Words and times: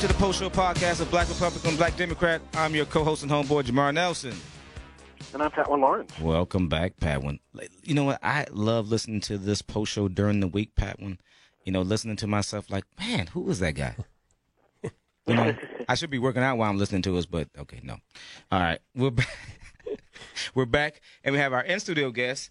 to 0.00 0.08
the 0.08 0.14
Post 0.14 0.38
Show 0.38 0.48
podcast 0.48 1.02
of 1.02 1.10
Black 1.10 1.28
Republican, 1.28 1.76
Black 1.76 1.94
Democrat. 1.94 2.40
I'm 2.54 2.74
your 2.74 2.86
co-host 2.86 3.22
and 3.22 3.30
homeboy, 3.30 3.64
Jamar 3.64 3.92
Nelson. 3.92 4.34
And 5.34 5.42
I'm 5.42 5.50
Patwin 5.50 5.82
Lawrence. 5.82 6.18
Welcome 6.18 6.70
back, 6.70 6.96
Patwin. 6.98 7.38
You 7.82 7.92
know 7.92 8.04
what? 8.04 8.18
I 8.22 8.46
love 8.50 8.88
listening 8.88 9.20
to 9.22 9.36
this 9.36 9.60
post 9.60 9.92
show 9.92 10.08
during 10.08 10.40
the 10.40 10.48
week, 10.48 10.74
Patwin. 10.74 11.18
You 11.66 11.72
know, 11.72 11.82
listening 11.82 12.16
to 12.16 12.26
myself 12.26 12.70
like, 12.70 12.84
man, 12.98 13.26
who 13.26 13.50
is 13.50 13.58
that 13.58 13.74
guy? 13.74 13.94
you 15.26 15.34
know, 15.34 15.54
I 15.86 15.96
should 15.96 16.08
be 16.08 16.18
working 16.18 16.42
out 16.42 16.56
while 16.56 16.70
I'm 16.70 16.78
listening 16.78 17.02
to 17.02 17.18
us, 17.18 17.26
but 17.26 17.48
okay, 17.58 17.80
no. 17.82 17.98
All 18.50 18.58
right, 18.58 18.78
we're 18.94 19.10
back. 19.10 19.38
we're 20.54 20.64
back, 20.64 21.02
and 21.22 21.34
we 21.34 21.38
have 21.40 21.52
our 21.52 21.62
in-studio 21.62 22.10
guest, 22.10 22.48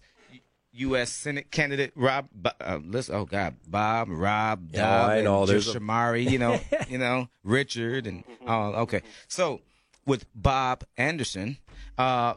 U.S. 0.72 1.10
Senate 1.10 1.50
candidate 1.50 1.92
Rob. 1.94 2.28
Uh, 2.60 2.78
listen, 2.84 3.14
oh 3.14 3.24
God, 3.24 3.56
Bob, 3.66 4.08
Rob, 4.10 4.72
Dob, 4.72 5.10
oh, 5.10 5.22
know. 5.22 5.46
There's 5.46 5.72
Shamari, 5.72 6.26
a... 6.26 6.30
you 6.30 6.38
know, 6.38 6.60
you 6.88 6.98
know, 6.98 7.28
Richard, 7.42 8.06
and 8.06 8.24
oh, 8.46 8.72
okay. 8.82 9.02
So 9.28 9.60
with 10.06 10.26
Bob 10.34 10.84
Anderson, 10.96 11.58
uh, 11.98 12.34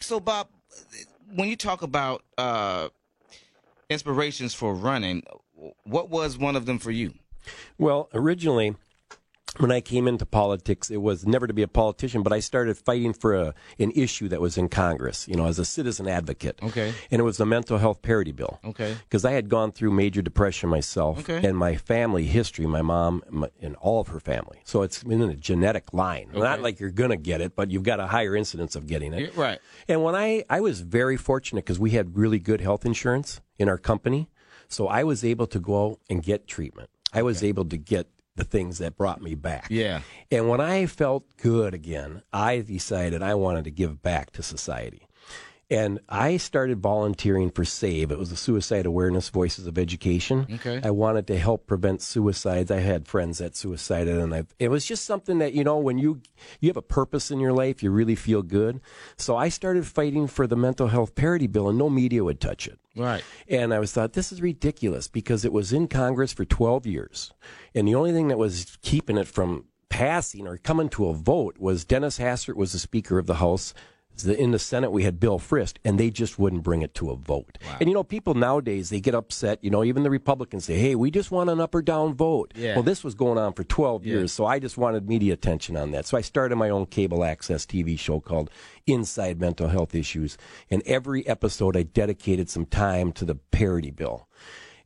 so 0.00 0.20
Bob, 0.20 0.48
when 1.34 1.48
you 1.48 1.56
talk 1.56 1.82
about 1.82 2.22
uh, 2.38 2.88
inspirations 3.88 4.54
for 4.54 4.74
running, 4.74 5.22
what 5.84 6.08
was 6.08 6.38
one 6.38 6.56
of 6.56 6.66
them 6.66 6.78
for 6.78 6.90
you? 6.90 7.14
Well, 7.78 8.08
originally 8.14 8.76
when 9.58 9.70
I 9.70 9.80
came 9.80 10.08
into 10.08 10.24
politics, 10.24 10.90
it 10.90 11.02
was 11.02 11.26
never 11.26 11.46
to 11.46 11.52
be 11.52 11.62
a 11.62 11.68
politician, 11.68 12.22
but 12.22 12.32
I 12.32 12.40
started 12.40 12.78
fighting 12.78 13.12
for 13.12 13.34
a, 13.34 13.54
an 13.78 13.90
issue 13.90 14.28
that 14.28 14.40
was 14.40 14.56
in 14.56 14.68
Congress, 14.68 15.28
you 15.28 15.36
know, 15.36 15.46
as 15.46 15.58
a 15.58 15.64
citizen 15.64 16.08
advocate. 16.08 16.58
Okay. 16.62 16.94
And 17.10 17.20
it 17.20 17.22
was 17.22 17.36
the 17.36 17.44
mental 17.44 17.78
health 17.78 18.00
parity 18.00 18.32
bill. 18.32 18.60
Okay. 18.64 18.96
Because 19.04 19.24
I 19.24 19.32
had 19.32 19.48
gone 19.48 19.72
through 19.72 19.90
major 19.90 20.22
depression 20.22 20.70
myself 20.70 21.28
okay. 21.28 21.46
and 21.46 21.56
my 21.56 21.76
family 21.76 22.24
history, 22.24 22.66
my 22.66 22.82
mom 22.82 23.22
my, 23.28 23.48
and 23.60 23.76
all 23.76 24.00
of 24.00 24.08
her 24.08 24.20
family. 24.20 24.60
So 24.64 24.82
it's 24.82 25.02
in 25.02 25.20
a 25.20 25.34
genetic 25.34 25.92
line. 25.92 26.28
Okay. 26.30 26.40
Not 26.40 26.62
like 26.62 26.80
you're 26.80 26.90
going 26.90 27.10
to 27.10 27.16
get 27.16 27.40
it, 27.40 27.54
but 27.54 27.70
you've 27.70 27.82
got 27.82 28.00
a 28.00 28.06
higher 28.06 28.34
incidence 28.34 28.74
of 28.74 28.86
getting 28.86 29.12
it. 29.12 29.36
right. 29.36 29.60
And 29.86 30.02
when 30.02 30.14
I, 30.14 30.44
I 30.48 30.60
was 30.60 30.80
very 30.80 31.18
fortunate 31.18 31.64
because 31.64 31.78
we 31.78 31.90
had 31.90 32.16
really 32.16 32.38
good 32.38 32.62
health 32.62 32.86
insurance 32.86 33.40
in 33.58 33.68
our 33.68 33.78
company. 33.78 34.30
So 34.68 34.88
I 34.88 35.04
was 35.04 35.22
able 35.22 35.46
to 35.48 35.60
go 35.60 35.98
and 36.08 36.22
get 36.22 36.46
treatment. 36.46 36.88
I 37.12 37.20
was 37.20 37.38
okay. 37.38 37.48
able 37.48 37.66
to 37.66 37.76
get 37.76 38.08
the 38.36 38.44
things 38.44 38.78
that 38.78 38.96
brought 38.96 39.20
me 39.20 39.34
back. 39.34 39.66
Yeah. 39.70 40.00
And 40.30 40.48
when 40.48 40.60
I 40.60 40.86
felt 40.86 41.36
good 41.36 41.74
again, 41.74 42.22
I 42.32 42.60
decided 42.60 43.22
I 43.22 43.34
wanted 43.34 43.64
to 43.64 43.70
give 43.70 44.02
back 44.02 44.30
to 44.32 44.42
society. 44.42 45.06
And 45.72 46.00
I 46.06 46.36
started 46.36 46.80
volunteering 46.80 47.50
for 47.50 47.64
SAVE. 47.64 48.12
It 48.12 48.18
was 48.18 48.28
the 48.28 48.36
Suicide 48.36 48.84
Awareness 48.84 49.30
Voices 49.30 49.66
of 49.66 49.78
Education. 49.78 50.46
Okay. 50.52 50.82
I 50.84 50.90
wanted 50.90 51.26
to 51.28 51.38
help 51.38 51.66
prevent 51.66 52.02
suicides. 52.02 52.70
I 52.70 52.80
had 52.80 53.08
friends 53.08 53.38
that 53.38 53.56
suicided, 53.56 54.18
and 54.18 54.34
I, 54.34 54.44
it 54.58 54.68
was 54.68 54.84
just 54.84 55.06
something 55.06 55.38
that 55.38 55.54
you 55.54 55.64
know 55.64 55.78
when 55.78 55.96
you 55.96 56.20
you 56.60 56.68
have 56.68 56.76
a 56.76 56.82
purpose 56.82 57.30
in 57.30 57.40
your 57.40 57.54
life, 57.54 57.82
you 57.82 57.90
really 57.90 58.16
feel 58.16 58.42
good. 58.42 58.82
So 59.16 59.34
I 59.34 59.48
started 59.48 59.86
fighting 59.86 60.26
for 60.26 60.46
the 60.46 60.56
mental 60.56 60.88
health 60.88 61.14
parity 61.14 61.46
bill, 61.46 61.70
and 61.70 61.78
no 61.78 61.88
media 61.88 62.22
would 62.22 62.38
touch 62.38 62.66
it. 62.66 62.78
Right. 62.94 63.24
And 63.48 63.72
I 63.72 63.78
was 63.78 63.92
thought 63.92 64.12
this 64.12 64.30
is 64.30 64.42
ridiculous 64.42 65.08
because 65.08 65.42
it 65.42 65.54
was 65.54 65.72
in 65.72 65.88
Congress 65.88 66.34
for 66.34 66.44
12 66.44 66.86
years, 66.86 67.32
and 67.74 67.88
the 67.88 67.94
only 67.94 68.12
thing 68.12 68.28
that 68.28 68.36
was 68.36 68.76
keeping 68.82 69.16
it 69.16 69.26
from 69.26 69.64
passing 69.88 70.46
or 70.46 70.58
coming 70.58 70.88
to 70.90 71.08
a 71.08 71.14
vote 71.14 71.56
was 71.58 71.84
Dennis 71.84 72.18
Hastert 72.18 72.56
was 72.56 72.72
the 72.72 72.78
Speaker 72.78 73.18
of 73.18 73.26
the 73.26 73.36
House 73.36 73.72
in 74.24 74.52
the 74.52 74.58
Senate, 74.58 74.90
we 74.90 75.04
had 75.04 75.18
Bill 75.18 75.38
Frist, 75.38 75.76
and 75.84 75.98
they 75.98 76.10
just 76.10 76.38
wouldn't 76.38 76.62
bring 76.62 76.82
it 76.82 76.94
to 76.94 77.10
a 77.10 77.16
vote. 77.16 77.58
Wow. 77.64 77.76
And 77.80 77.88
you 77.88 77.94
know, 77.94 78.04
people 78.04 78.34
nowadays 78.34 78.90
they 78.90 79.00
get 79.00 79.14
upset. 79.14 79.58
You 79.62 79.70
know, 79.70 79.84
even 79.84 80.02
the 80.02 80.10
Republicans 80.10 80.64
say, 80.64 80.78
"Hey, 80.78 80.94
we 80.94 81.10
just 81.10 81.30
want 81.30 81.50
an 81.50 81.60
up 81.60 81.74
or 81.74 81.82
down 81.82 82.14
vote." 82.14 82.52
Yeah. 82.54 82.74
Well, 82.74 82.82
this 82.82 83.02
was 83.02 83.14
going 83.14 83.38
on 83.38 83.52
for 83.52 83.64
12 83.64 84.04
yeah. 84.04 84.14
years, 84.14 84.32
so 84.32 84.46
I 84.46 84.58
just 84.58 84.76
wanted 84.76 85.08
media 85.08 85.32
attention 85.32 85.76
on 85.76 85.90
that. 85.92 86.06
So 86.06 86.16
I 86.16 86.20
started 86.20 86.56
my 86.56 86.70
own 86.70 86.86
cable 86.86 87.24
access 87.24 87.66
TV 87.66 87.98
show 87.98 88.20
called 88.20 88.50
Inside 88.86 89.40
Mental 89.40 89.68
Health 89.68 89.94
Issues, 89.94 90.36
and 90.70 90.82
every 90.86 91.26
episode 91.26 91.76
I 91.76 91.82
dedicated 91.82 92.48
some 92.48 92.66
time 92.66 93.12
to 93.12 93.24
the 93.24 93.34
parity 93.34 93.90
bill. 93.90 94.28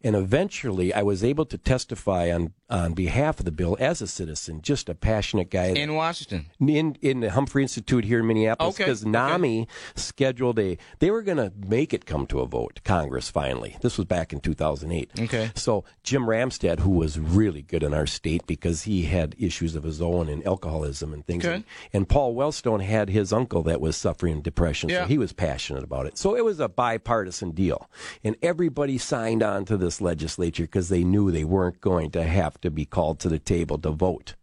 And 0.02 0.14
eventually, 0.14 0.94
I 0.94 1.02
was 1.02 1.24
able 1.24 1.46
to 1.46 1.58
testify 1.58 2.30
on, 2.32 2.52
on 2.68 2.94
behalf 2.94 3.38
of 3.38 3.44
the 3.44 3.52
bill 3.52 3.76
as 3.78 4.02
a 4.02 4.06
citizen, 4.06 4.60
just 4.60 4.88
a 4.88 4.94
passionate 4.94 5.50
guy. 5.50 5.66
In 5.66 5.94
Washington? 5.94 6.46
In, 6.60 6.96
in 7.00 7.20
the 7.20 7.30
Humphrey 7.30 7.62
Institute 7.62 8.04
here 8.04 8.20
in 8.20 8.26
Minneapolis. 8.26 8.76
Because 8.76 9.02
okay. 9.02 9.10
NAMI 9.10 9.62
okay. 9.62 9.70
scheduled 9.94 10.58
a, 10.58 10.76
they 10.98 11.10
were 11.10 11.22
going 11.22 11.38
to 11.38 11.52
make 11.56 11.94
it 11.94 12.06
come 12.06 12.26
to 12.26 12.40
a 12.40 12.46
vote, 12.46 12.80
Congress 12.84 13.30
finally. 13.30 13.76
This 13.82 13.96
was 13.96 14.06
back 14.06 14.32
in 14.32 14.40
2008. 14.40 15.10
Okay. 15.20 15.50
So 15.54 15.84
Jim 16.02 16.24
Ramstad, 16.24 16.80
who 16.80 16.90
was 16.90 17.18
really 17.18 17.62
good 17.62 17.82
in 17.82 17.94
our 17.94 18.06
state 18.06 18.46
because 18.46 18.82
he 18.82 19.04
had 19.04 19.36
issues 19.38 19.76
of 19.76 19.84
his 19.84 20.02
own 20.02 20.28
and 20.28 20.44
alcoholism 20.44 21.12
and 21.12 21.24
things. 21.24 21.44
Okay. 21.44 21.54
And, 21.54 21.64
and 21.92 22.08
Paul 22.08 22.34
Wellstone 22.34 22.82
had 22.82 23.10
his 23.10 23.32
uncle 23.32 23.62
that 23.64 23.80
was 23.80 23.96
suffering 23.96 24.42
depression. 24.42 24.88
Yeah. 24.88 25.02
So 25.02 25.08
he 25.08 25.18
was 25.18 25.32
passionate 25.32 25.84
about 25.84 26.06
it. 26.06 26.18
So 26.18 26.36
it 26.36 26.44
was 26.44 26.58
a 26.58 26.68
bipartisan 26.68 27.52
deal. 27.52 27.88
And 28.24 28.36
everybody 28.42 28.98
signed 28.98 29.42
on 29.42 29.64
to 29.66 29.76
this 29.76 30.00
legislature 30.00 30.64
because 30.64 30.88
they 30.88 31.04
knew 31.04 31.30
they 31.30 31.44
weren't 31.44 31.80
going 31.80 32.10
to 32.12 32.24
have 32.24 32.55
to 32.62 32.70
be 32.70 32.84
called 32.84 33.20
to 33.20 33.28
the 33.28 33.38
table 33.38 33.78
to 33.78 33.90
vote. 33.90 34.34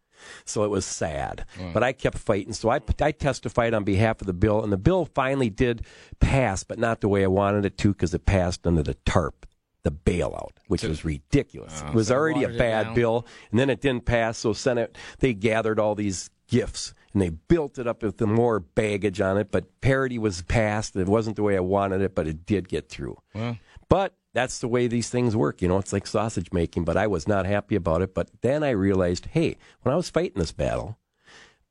So 0.45 0.63
it 0.63 0.69
was 0.69 0.85
sad. 0.85 1.45
Mm. 1.57 1.73
But 1.73 1.83
I 1.83 1.91
kept 1.91 2.17
fighting. 2.17 2.53
So 2.53 2.69
I, 2.69 2.79
I 3.01 3.11
testified 3.11 3.73
on 3.73 3.83
behalf 3.83 4.21
of 4.21 4.27
the 4.27 4.33
bill, 4.33 4.63
and 4.63 4.71
the 4.71 4.77
bill 4.77 5.05
finally 5.13 5.49
did 5.49 5.85
pass, 6.19 6.63
but 6.63 6.79
not 6.79 7.01
the 7.01 7.09
way 7.09 7.23
I 7.23 7.27
wanted 7.27 7.65
it 7.65 7.77
to 7.79 7.89
because 7.89 8.13
it 8.13 8.25
passed 8.25 8.65
under 8.65 8.83
the 8.83 8.93
TARP, 9.05 9.45
the 9.83 9.91
bailout, 9.91 10.51
which 10.67 10.81
So- 10.81 10.87
was 10.89 11.03
ridiculous. 11.03 11.81
Oh, 11.83 11.89
it 11.89 11.93
was 11.93 12.07
so 12.07 12.15
already 12.15 12.43
a 12.43 12.49
bad 12.49 12.95
bill, 12.95 13.25
and 13.51 13.59
then 13.59 13.69
it 13.69 13.81
didn't 13.81 14.05
pass. 14.05 14.37
So 14.37 14.53
Senate, 14.53 14.97
they 15.19 15.33
gathered 15.33 15.77
all 15.79 15.93
these 15.95 16.29
gifts 16.47 16.93
and 17.13 17.21
they 17.21 17.29
built 17.29 17.77
it 17.77 17.87
up 17.87 18.01
with 18.03 18.17
the 18.17 18.27
more 18.27 18.59
baggage 18.59 19.19
on 19.21 19.37
it. 19.37 19.51
But 19.51 19.81
parity 19.81 20.17
was 20.17 20.41
passed. 20.41 20.95
It 20.95 21.07
wasn't 21.07 21.35
the 21.35 21.43
way 21.43 21.55
I 21.57 21.59
wanted 21.61 22.01
it, 22.01 22.15
but 22.15 22.27
it 22.27 22.45
did 22.45 22.67
get 22.69 22.89
through. 22.89 23.17
Well, 23.35 23.57
But 23.89 24.15
that's 24.33 24.59
the 24.59 24.67
way 24.67 24.87
these 24.87 25.09
things 25.09 25.35
work. 25.35 25.61
You 25.61 25.67
know, 25.67 25.77
it's 25.77 25.93
like 25.93 26.07
sausage 26.07 26.51
making, 26.51 26.85
but 26.85 26.97
I 26.97 27.07
was 27.07 27.27
not 27.27 27.45
happy 27.45 27.75
about 27.75 28.01
it. 28.01 28.13
But 28.13 28.29
then 28.41 28.63
I 28.63 28.71
realized, 28.71 29.27
hey, 29.27 29.57
when 29.81 29.93
I 29.93 29.95
was 29.95 30.09
fighting 30.09 30.39
this 30.39 30.51
battle, 30.51 30.97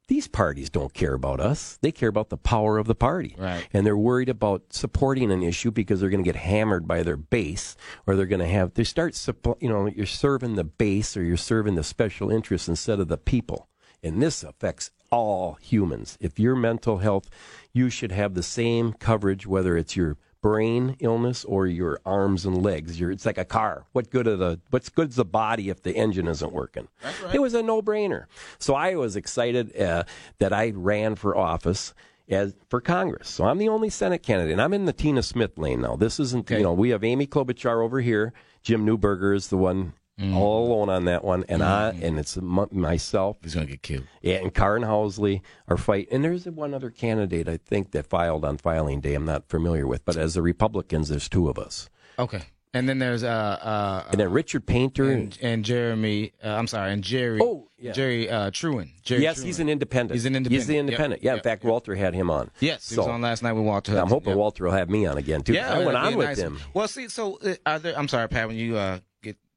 these 0.08 0.28
parties 0.28 0.68
don't 0.68 0.92
care 0.92 1.14
about 1.14 1.40
us. 1.40 1.78
They 1.80 1.92
care 1.92 2.08
about 2.08 2.28
the 2.28 2.36
power 2.36 2.78
of 2.78 2.86
the 2.86 2.94
party. 2.94 3.34
Right. 3.38 3.66
And 3.72 3.86
they're 3.86 3.96
worried 3.96 4.28
about 4.28 4.72
supporting 4.72 5.30
an 5.30 5.42
issue 5.42 5.70
because 5.70 6.00
they're 6.00 6.10
going 6.10 6.22
to 6.22 6.28
get 6.28 6.36
hammered 6.36 6.86
by 6.86 7.02
their 7.02 7.16
base 7.16 7.76
or 8.06 8.14
they're 8.14 8.26
going 8.26 8.40
to 8.40 8.46
have, 8.46 8.74
they 8.74 8.84
start, 8.84 9.18
you 9.60 9.68
know, 9.68 9.86
you're 9.86 10.06
serving 10.06 10.56
the 10.56 10.64
base 10.64 11.16
or 11.16 11.22
you're 11.22 11.36
serving 11.36 11.76
the 11.76 11.84
special 11.84 12.30
interests 12.30 12.68
instead 12.68 13.00
of 13.00 13.08
the 13.08 13.16
people. 13.16 13.68
And 14.02 14.20
this 14.20 14.42
affects 14.42 14.90
all 15.10 15.54
humans. 15.54 16.18
If 16.20 16.38
your 16.38 16.56
mental 16.56 16.98
health, 16.98 17.30
you 17.72 17.88
should 17.88 18.12
have 18.12 18.34
the 18.34 18.42
same 18.42 18.92
coverage, 18.94 19.46
whether 19.46 19.76
it's 19.76 19.96
your 19.96 20.16
brain 20.42 20.97
illness 20.98 21.44
or 21.44 21.66
your 21.66 21.98
arms 22.04 22.44
and 22.44 22.62
legs. 22.62 23.00
Your, 23.00 23.10
it's 23.10 23.25
like 23.25 23.38
a 23.38 23.44
car. 23.44 23.84
What 23.92 24.10
good 24.10 24.26
of 24.26 24.38
the 24.41 24.60
what's 24.70 24.88
good 24.91 25.08
is 25.10 25.16
the 25.16 25.25
body 25.25 25.70
if 25.70 25.82
the 25.82 25.97
engine 25.97 26.28
isn't 26.28 26.53
working? 26.53 26.88
That's 27.00 27.20
right. 27.22 27.34
It 27.36 27.41
was 27.41 27.54
a 27.54 27.62
no 27.62 27.80
brainer. 27.80 28.26
So 28.58 28.75
I 28.75 28.97
was 28.97 29.16
excited 29.16 29.75
uh, 29.80 30.03
that 30.38 30.53
I 30.53 30.72
ran 30.75 31.14
for 31.14 31.34
office. 31.36 31.94
As 32.28 32.54
for 32.70 32.80
Congress, 32.80 33.28
so 33.28 33.44
I'm 33.44 33.58
the 33.58 33.69
only 33.69 33.91
Senate 33.91 34.22
candidate. 34.22 34.53
And 34.53 34.62
I'm 34.62 34.72
in 34.72 34.84
the 34.86 34.92
Tina 34.92 35.22
Smith 35.22 35.58
lane 35.58 35.82
now. 35.82 35.97
This 35.97 36.19
isn't, 36.20 36.42
Okay. 36.47 36.59
you 36.59 36.62
know, 36.62 36.72
we 36.72 36.91
have 36.91 37.03
Amy 37.04 37.26
Klobuchar 37.26 37.82
over 37.84 38.00
here. 38.00 38.32
Jim 38.62 38.86
Newberger 38.86 39.34
is 39.34 39.48
the 39.48 39.59
one 39.59 39.92
Mm. 40.20 40.34
all 40.36 40.66
alone 40.66 40.90
on 40.90 41.06
that 41.06 41.24
one, 41.24 41.44
and 41.48 41.62
I 41.62 41.88
and 41.90 42.18
it's 42.18 42.36
m- 42.36 42.68
myself 42.70 43.38
he's 43.42 43.54
going 43.54 43.66
to 43.66 43.72
get 43.72 43.82
killed. 43.82 44.04
yeah, 44.20 44.36
and 44.36 44.52
Karin 44.54 44.82
Housley 44.82 45.40
are 45.68 45.78
fight. 45.78 46.09
And 46.12 46.22
there's 46.22 46.44
one 46.47 46.74
other 46.74 46.91
candidate 46.91 47.48
I 47.48 47.56
think 47.56 47.92
that 47.92 48.06
filed 48.06 48.44
on 48.44 48.59
filing 48.59 49.00
day. 49.00 49.14
I'm 49.14 49.24
not 49.24 49.48
familiar 49.48 49.86
with, 49.86 50.04
but 50.04 50.16
as 50.18 50.34
the 50.34 50.42
Republicans, 50.42 51.09
there's 51.09 51.28
two 51.30 51.48
of 51.48 51.59
us, 51.59 51.88
Okay. 52.18 52.42
And 52.74 52.88
then 52.88 52.98
there's 52.98 53.22
uh 53.22 53.28
uh 53.28 54.04
and 54.10 54.18
then 54.20 54.30
Richard 54.32 54.64
Painter. 54.66 55.10
and, 55.10 55.36
and 55.42 55.62
Jeremy. 55.64 56.32
Uh, 56.42 56.48
I'm 56.56 56.66
sorry, 56.66 56.92
and 56.92 57.03
Jerry. 57.03 57.38
Oh, 57.42 57.68
yeah. 57.78 57.92
Jerry 57.92 58.30
uh, 58.30 58.50
Trooien. 58.50 58.91
Jerry 59.03 59.22
yes, 59.22 59.41
Trooien. 59.41 59.44
he's 59.44 59.60
an 59.60 59.68
independent. 59.68 60.12
He's 60.15 60.24
an 60.24 60.36
independent. 60.36 60.58
He's 60.60 60.66
the 60.68 60.78
independent. 60.78 61.22
Yep. 61.22 61.24
Yeah, 61.24 61.32
in 61.32 61.36
yep, 61.36 61.44
fact. 61.44 61.65
Walter 61.65 61.94
had 61.94 62.15
him 62.15 62.30
on. 62.30 62.50
Yes, 62.60 62.88
he 62.88 62.97
was 62.97 63.06
on 63.08 63.20
last 63.20 63.42
night 63.42 63.53
with 63.53 63.65
Walter. 63.65 63.97
I'm 63.98 64.08
hoping 64.08 64.30
Yep. 64.30 64.38
Walter 64.38 64.65
will 64.65 64.72
have 64.72 64.88
me 64.88 65.04
on 65.04 65.18
again 65.18 65.42
too. 65.42 65.53
Yeah, 65.53 65.72
I 65.74 65.84
went 65.84 65.97
on 65.98 66.15
with 66.16 66.28
nice. 66.28 66.38
him. 66.38 66.60
Well, 66.72 66.88
see, 66.88 67.08
so 67.08 67.38
uh, 67.44 67.54
are 67.66 67.78
there? 67.78 67.98
I'm 67.98 68.08
sorry, 68.08 68.28
Pat. 68.28 68.48
When 68.48 68.56
you 68.56 68.76
uh, 68.78 69.00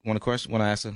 get 0.05 0.09
one 0.09 0.19
question, 0.19 0.51
want 0.51 0.61
to 0.61 0.67
ask 0.67 0.85
her? 0.85 0.93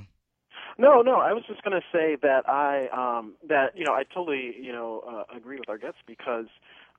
No, 0.78 1.02
no. 1.02 1.16
I 1.16 1.34
was 1.34 1.44
just 1.48 1.62
going 1.64 1.80
to 1.80 1.86
say 1.92 2.16
that 2.22 2.48
I 2.48 2.88
um, 2.88 3.34
that 3.48 3.78
you 3.78 3.84
know 3.84 3.94
I 3.94 4.04
totally 4.04 4.56
you 4.62 4.72
know 4.72 5.04
uh, 5.08 5.36
agree 5.36 5.58
with 5.60 5.68
our 5.70 5.78
guests 5.78 6.00
because 6.08 6.46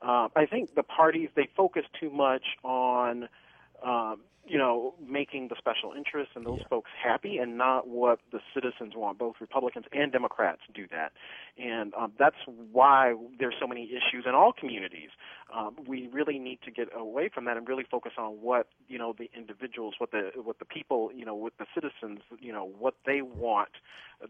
uh, 0.02 0.28
I 0.36 0.46
think 0.46 0.74
the 0.74 0.82
parties 0.82 1.30
they 1.34 1.48
focus 1.56 1.84
too 1.98 2.10
much 2.10 2.42
on 2.62 3.28
um, 3.82 4.20
you 4.46 4.58
know 4.58 4.94
making 5.06 5.48
the 5.48 5.56
special 5.56 5.92
interests 5.96 6.32
and 6.36 6.44
those 6.44 6.58
Yeah. 6.60 6.68
folks 6.68 6.90
happy 7.02 7.38
and 7.38 7.56
not 7.56 7.88
what 7.88 8.18
the 8.32 8.40
citizens 8.52 8.94
want. 8.94 9.18
Both 9.18 9.36
Republicans 9.40 9.86
and 9.92 10.12
Democrats 10.12 10.60
do 10.74 10.86
that, 10.90 11.12
and 11.56 11.94
um, 11.94 12.12
that's 12.18 12.36
why 12.46 13.14
there's 13.38 13.54
so 13.58 13.66
many 13.66 13.84
issues 13.84 14.26
in 14.26 14.34
all 14.34 14.52
communities 14.52 15.10
um, 15.54 15.76
we 15.86 16.08
really 16.12 16.38
need 16.38 16.60
to 16.62 16.70
get 16.70 16.88
away 16.94 17.28
from 17.28 17.44
that 17.46 17.56
and 17.56 17.68
really 17.68 17.84
focus 17.90 18.12
on 18.18 18.32
what 18.40 18.68
you 18.88 18.98
know 18.98 19.14
the 19.16 19.30
individuals, 19.36 19.94
what 19.98 20.10
the 20.10 20.30
what 20.36 20.58
the 20.58 20.64
people, 20.64 21.10
you 21.14 21.24
know, 21.24 21.34
what 21.34 21.52
the 21.58 21.66
citizens, 21.74 22.20
you 22.38 22.52
know, 22.52 22.70
what 22.78 22.94
they 23.06 23.22
want 23.22 23.70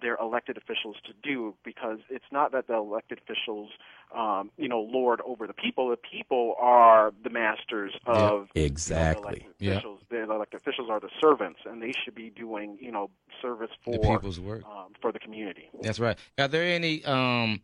their 0.00 0.16
elected 0.16 0.56
officials 0.56 0.96
to 1.04 1.12
do. 1.22 1.54
Because 1.64 1.98
it's 2.08 2.24
not 2.32 2.52
that 2.52 2.66
the 2.66 2.74
elected 2.74 3.20
officials, 3.22 3.70
um, 4.16 4.50
you 4.56 4.68
know, 4.68 4.80
lord 4.80 5.20
over 5.24 5.46
the 5.46 5.52
people. 5.52 5.90
The 5.90 5.96
people 5.96 6.54
are 6.58 7.12
the 7.22 7.30
masters 7.30 7.92
of 8.06 8.48
yeah, 8.54 8.62
exactly. 8.62 9.46
You 9.58 9.70
know, 9.70 9.72
the 9.72 9.72
officials. 9.72 10.00
Yeah. 10.10 10.26
The 10.26 10.32
elected 10.32 10.60
officials 10.60 10.88
are 10.90 11.00
the 11.00 11.10
servants, 11.20 11.60
and 11.66 11.82
they 11.82 11.92
should 12.04 12.14
be 12.14 12.30
doing 12.30 12.78
you 12.80 12.92
know 12.92 13.10
service 13.42 13.70
for 13.84 13.92
the 13.92 13.98
people's 13.98 14.40
work 14.40 14.64
um, 14.64 14.92
for 15.00 15.12
the 15.12 15.18
community. 15.18 15.68
That's 15.82 16.00
right. 16.00 16.18
Are 16.38 16.48
there 16.48 16.64
any 16.64 17.04
um, 17.04 17.60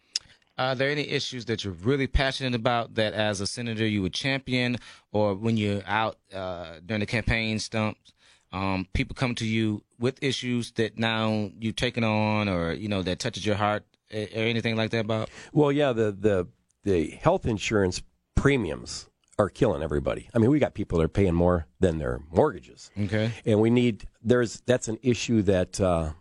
are 0.59 0.75
there 0.75 0.91
any 0.91 1.09
issues 1.09 1.45
that 1.47 1.65
you're 1.65 1.73
really 1.75 2.07
passionate 2.07 2.55
about 2.55 2.95
that 2.95 3.13
as 3.13 3.41
a 3.41 3.47
senator 3.47 3.87
you 3.87 4.03
would 4.03 4.15
champion, 4.15 4.79
or 5.13 5.35
when 5.35 5.57
you're 5.57 5.83
out 5.87 6.17
uh, 6.35 6.75
during 6.85 7.01
the 7.01 7.07
campaign 7.07 7.59
stumps, 7.59 8.13
um, 8.53 8.87
people 8.95 9.15
come 9.15 9.35
to 9.35 9.47
you 9.47 9.83
with 9.99 10.23
issues 10.23 10.73
that 10.73 10.99
now 10.99 11.51
you've 11.59 11.77
taken 11.77 12.05
on, 12.05 12.49
or 12.49 12.73
you 12.73 12.89
know 12.89 13.03
that 13.03 13.19
touches 13.19 13.45
your 13.45 13.57
heart, 13.57 13.85
or 14.13 14.19
anything 14.35 14.77
like 14.77 14.91
that? 14.91 15.01
About 15.01 15.29
well, 15.53 15.71
yeah, 15.71 15.93
the 15.93 16.13
the 16.13 16.49
the 16.85 17.11
health 17.11 17.47
insurance 17.47 18.03
premiums 18.35 19.11
are 19.39 19.51
killing 19.51 19.83
everybody. 19.83 20.31
I 20.35 20.39
mean, 20.39 20.51
we 20.51 20.59
got 20.59 20.73
people 20.73 20.99
that 20.99 21.05
are 21.05 21.09
paying 21.09 21.35
more 21.35 21.67
than 21.81 21.99
their 21.99 22.21
mortgages. 22.31 22.91
Okay, 22.99 23.33
and 23.45 23.61
we 23.61 23.69
need 23.69 24.05
there's 24.23 24.63
that's 24.65 24.89
an 24.89 24.99
issue 25.03 25.43
that 25.43 25.81
uh, 25.81 26.13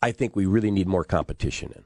I 0.00 0.12
think 0.12 0.34
we 0.34 0.46
really 0.46 0.70
need 0.70 0.86
more 0.86 1.04
competition 1.04 1.72
in. 1.76 1.84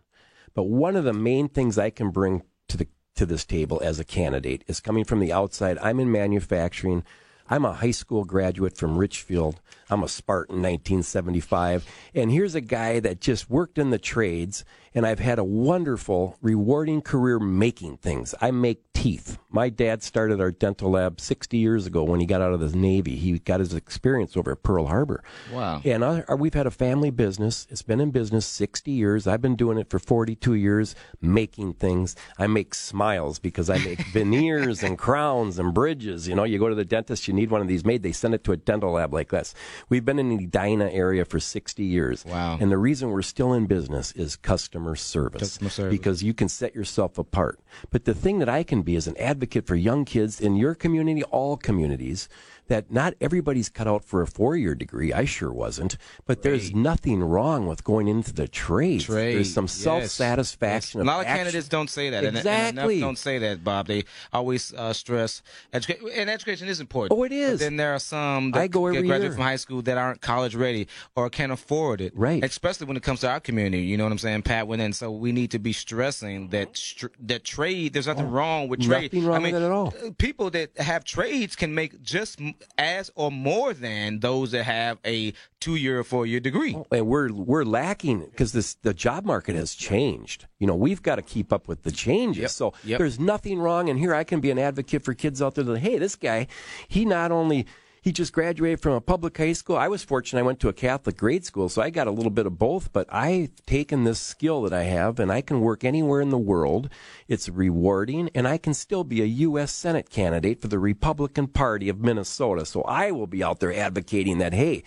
But 0.56 0.64
one 0.64 0.96
of 0.96 1.04
the 1.04 1.12
main 1.12 1.48
things 1.50 1.78
I 1.78 1.90
can 1.90 2.10
bring 2.10 2.42
to 2.68 2.78
the 2.78 2.88
to 3.14 3.26
this 3.26 3.44
table 3.44 3.80
as 3.84 4.00
a 4.00 4.04
candidate 4.04 4.64
is 4.66 4.80
coming 4.80 5.04
from 5.04 5.20
the 5.20 5.32
outside. 5.32 5.78
I'm 5.78 6.00
in 6.00 6.10
manufacturing. 6.10 7.04
I'm 7.48 7.64
a 7.64 7.74
high 7.74 7.92
school 7.92 8.24
graduate 8.24 8.76
from 8.76 8.96
Richfield. 8.96 9.60
I'm 9.88 10.02
a 10.02 10.08
Spartan 10.08 10.56
1975. 10.56 11.86
And 12.14 12.32
here's 12.32 12.54
a 12.54 12.60
guy 12.60 13.00
that 13.00 13.20
just 13.20 13.48
worked 13.48 13.78
in 13.78 13.90
the 13.90 13.98
trades, 13.98 14.64
and 14.96 15.06
I've 15.06 15.18
had 15.18 15.38
a 15.38 15.44
wonderful, 15.44 16.38
rewarding 16.40 17.02
career 17.02 17.38
making 17.38 17.98
things. 17.98 18.34
I 18.40 18.50
make 18.50 18.82
teeth. 18.94 19.38
My 19.50 19.68
dad 19.68 20.02
started 20.02 20.40
our 20.40 20.50
dental 20.50 20.90
lab 20.90 21.20
60 21.20 21.58
years 21.58 21.86
ago 21.86 22.02
when 22.02 22.18
he 22.18 22.24
got 22.24 22.40
out 22.40 22.54
of 22.54 22.60
the 22.60 22.76
Navy. 22.76 23.14
He 23.14 23.38
got 23.38 23.60
his 23.60 23.74
experience 23.74 24.38
over 24.38 24.52
at 24.52 24.62
Pearl 24.62 24.86
Harbor. 24.86 25.22
Wow. 25.52 25.82
And 25.84 26.02
our, 26.02 26.24
uh, 26.30 26.36
we've 26.36 26.54
had 26.54 26.66
a 26.66 26.70
family 26.70 27.10
business. 27.10 27.66
It's 27.70 27.82
been 27.82 28.00
in 28.00 28.10
business 28.10 28.46
60 28.46 28.90
years. 28.90 29.26
I've 29.26 29.42
been 29.42 29.54
doing 29.54 29.76
it 29.76 29.90
for 29.90 29.98
42 29.98 30.54
years, 30.54 30.94
making 31.20 31.74
things. 31.74 32.16
I 32.38 32.46
make 32.46 32.74
smiles 32.74 33.38
because 33.38 33.68
I 33.68 33.76
make 33.78 34.00
veneers 34.12 34.82
and 34.82 34.96
crowns 34.96 35.58
and 35.58 35.74
bridges. 35.74 36.26
You 36.26 36.34
know, 36.34 36.44
you 36.44 36.58
go 36.58 36.70
to 36.70 36.74
the 36.74 36.86
dentist, 36.86 37.28
you 37.28 37.34
need 37.34 37.50
one 37.50 37.60
of 37.60 37.68
these 37.68 37.84
made. 37.84 38.02
They 38.02 38.12
send 38.12 38.34
it 38.34 38.44
to 38.44 38.52
a 38.52 38.56
dental 38.56 38.92
lab 38.92 39.12
like 39.12 39.28
this. 39.28 39.54
We've 39.90 40.06
been 40.06 40.18
in 40.18 40.30
the 40.30 40.44
Edina 40.44 40.88
area 40.90 41.26
for 41.26 41.38
60 41.38 41.84
years. 41.84 42.24
Wow. 42.24 42.56
And 42.58 42.70
the 42.70 42.78
reason 42.78 43.10
we're 43.10 43.20
still 43.20 43.52
in 43.52 43.66
business 43.66 44.12
is 44.12 44.36
customer 44.36 44.85
service. 44.94 45.40
Customer 45.40 45.70
service. 45.70 45.90
Because 45.90 46.22
you 46.22 46.34
can 46.34 46.48
set 46.48 46.74
yourself 46.74 47.18
apart. 47.18 47.58
But 47.90 48.04
the 48.04 48.14
thing 48.14 48.38
that 48.38 48.48
I 48.48 48.62
can 48.62 48.82
be 48.82 48.94
as 48.94 49.06
an 49.06 49.16
advocate 49.16 49.66
for 49.66 49.74
young 49.74 50.04
kids 50.04 50.40
in 50.40 50.54
your 50.56 50.74
community, 50.74 51.22
all 51.24 51.56
communities, 51.56 52.28
that 52.68 52.90
not 52.90 53.14
everybody's 53.20 53.68
cut 53.68 53.86
out 53.86 54.04
for 54.04 54.22
a 54.22 54.26
four 54.26 54.56
year 54.56 54.74
degree. 54.74 55.12
I 55.12 55.24
sure 55.24 55.52
wasn't. 55.52 55.96
But 56.26 56.42
there's 56.42 56.74
nothing 56.74 57.22
wrong 57.22 57.66
with 57.66 57.84
going 57.84 58.08
into 58.08 58.32
the 58.32 58.48
trades. 58.48 59.04
Trade. 59.04 59.36
There's 59.36 59.52
some 59.52 59.68
self 59.68 60.06
satisfaction. 60.06 61.00
Yes. 61.00 61.04
A 61.04 61.06
lot 61.06 61.20
of 61.20 61.26
action. 61.26 61.36
candidates 61.38 61.68
don't 61.68 61.90
say 61.90 62.10
that. 62.10 62.24
Exactly. 62.24 62.80
And, 62.80 62.90
and 62.90 63.00
don't 63.00 63.18
say 63.18 63.38
that, 63.38 63.64
Bob. 63.64 63.86
They 63.86 64.04
always 64.32 64.72
uh, 64.74 64.92
stress 64.92 65.42
education. 65.72 66.08
And 66.14 66.30
education 66.30 66.68
is 66.68 66.80
important. 66.80 67.18
Oh, 67.18 67.24
it 67.24 67.32
is. 67.32 67.60
But 67.60 67.64
then 67.64 67.76
there 67.76 67.94
are 67.94 67.98
some 67.98 68.52
that 68.52 68.60
I 68.60 68.68
go 68.68 68.86
every 68.86 69.02
graduate 69.02 69.22
year. 69.22 69.32
from 69.32 69.42
high 69.42 69.56
school 69.56 69.82
that 69.82 69.98
aren't 69.98 70.20
college 70.20 70.54
ready 70.54 70.88
or 71.14 71.30
can't 71.30 71.52
afford 71.52 72.00
it. 72.00 72.16
Right. 72.16 72.42
Especially 72.42 72.86
when 72.86 72.96
it 72.96 73.02
comes 73.02 73.20
to 73.20 73.30
our 73.30 73.40
community. 73.40 73.84
You 73.84 73.96
know 73.96 74.04
what 74.04 74.12
I'm 74.12 74.18
saying, 74.18 74.42
Pat? 74.42 74.66
And 74.66 74.94
so 74.94 75.10
we 75.10 75.32
need 75.32 75.52
to 75.52 75.58
be 75.58 75.72
stressing 75.72 76.48
that 76.48 76.76
str- 76.76 77.06
that 77.20 77.44
trade. 77.44 77.92
There's 77.92 78.06
nothing 78.06 78.26
oh, 78.26 78.30
wrong 78.30 78.68
with 78.68 78.82
trade. 78.82 79.12
Nothing 79.12 79.26
wrong 79.26 79.36
I 79.36 79.38
mean, 79.38 79.54
with 79.54 79.62
it 79.62 79.66
at 79.66 79.72
all. 79.72 79.92
People 80.18 80.50
that 80.50 80.76
have 80.78 81.04
trades 81.04 81.56
can 81.56 81.74
make 81.74 82.02
just 82.02 82.40
as 82.78 83.10
or 83.14 83.30
more 83.30 83.72
than 83.72 84.20
those 84.20 84.52
that 84.52 84.64
have 84.64 84.98
a 85.04 85.32
two 85.60 85.76
year 85.76 85.98
or 86.00 86.04
four 86.04 86.26
year 86.26 86.40
degree. 86.40 86.74
Oh, 86.76 86.86
and 86.90 87.06
we're 87.06 87.32
we're 87.32 87.64
lacking 87.64 88.26
because 88.26 88.52
this 88.52 88.74
the 88.74 88.94
job 88.94 89.24
market 89.24 89.56
has 89.56 89.74
changed. 89.74 90.46
You 90.58 90.66
know, 90.66 90.76
we've 90.76 91.02
got 91.02 91.16
to 91.16 91.22
keep 91.22 91.52
up 91.52 91.68
with 91.68 91.82
the 91.82 91.92
changes. 91.92 92.42
Yep. 92.42 92.50
So 92.50 92.74
yep. 92.84 92.98
there's 92.98 93.18
nothing 93.18 93.58
wrong. 93.58 93.88
And 93.88 93.98
here 93.98 94.14
I 94.14 94.24
can 94.24 94.40
be 94.40 94.50
an 94.50 94.58
advocate 94.58 95.02
for 95.02 95.14
kids 95.14 95.42
out 95.42 95.54
there 95.54 95.64
that 95.64 95.78
hey, 95.78 95.98
this 95.98 96.16
guy, 96.16 96.46
he 96.88 97.04
not 97.04 97.32
only 97.32 97.66
he 98.06 98.12
just 98.12 98.32
graduated 98.32 98.80
from 98.80 98.92
a 98.92 99.00
public 99.00 99.36
high 99.36 99.52
school. 99.52 99.76
I 99.76 99.88
was 99.88 100.04
fortunate. 100.04 100.38
I 100.38 100.44
went 100.44 100.60
to 100.60 100.68
a 100.68 100.72
Catholic 100.72 101.16
grade 101.16 101.44
school, 101.44 101.68
so 101.68 101.82
I 101.82 101.90
got 101.90 102.06
a 102.06 102.12
little 102.12 102.30
bit 102.30 102.46
of 102.46 102.56
both. 102.56 102.92
But 102.92 103.12
I've 103.12 103.50
taken 103.66 104.04
this 104.04 104.20
skill 104.20 104.62
that 104.62 104.72
I 104.72 104.84
have, 104.84 105.18
and 105.18 105.32
I 105.32 105.40
can 105.40 105.60
work 105.60 105.82
anywhere 105.82 106.20
in 106.20 106.28
the 106.28 106.38
world. 106.38 106.88
It's 107.26 107.48
rewarding, 107.48 108.30
and 108.32 108.46
I 108.46 108.58
can 108.58 108.74
still 108.74 109.02
be 109.02 109.22
a 109.22 109.24
U.S. 109.24 109.72
Senate 109.72 110.08
candidate 110.08 110.60
for 110.60 110.68
the 110.68 110.78
Republican 110.78 111.48
Party 111.48 111.88
of 111.88 111.98
Minnesota. 111.98 112.64
So 112.64 112.82
I 112.82 113.10
will 113.10 113.26
be 113.26 113.42
out 113.42 113.58
there 113.58 113.74
advocating 113.74 114.38
that, 114.38 114.52
hey, 114.52 114.84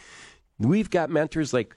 we've 0.57 0.89
got 0.89 1.09
mentors 1.09 1.51
like 1.51 1.75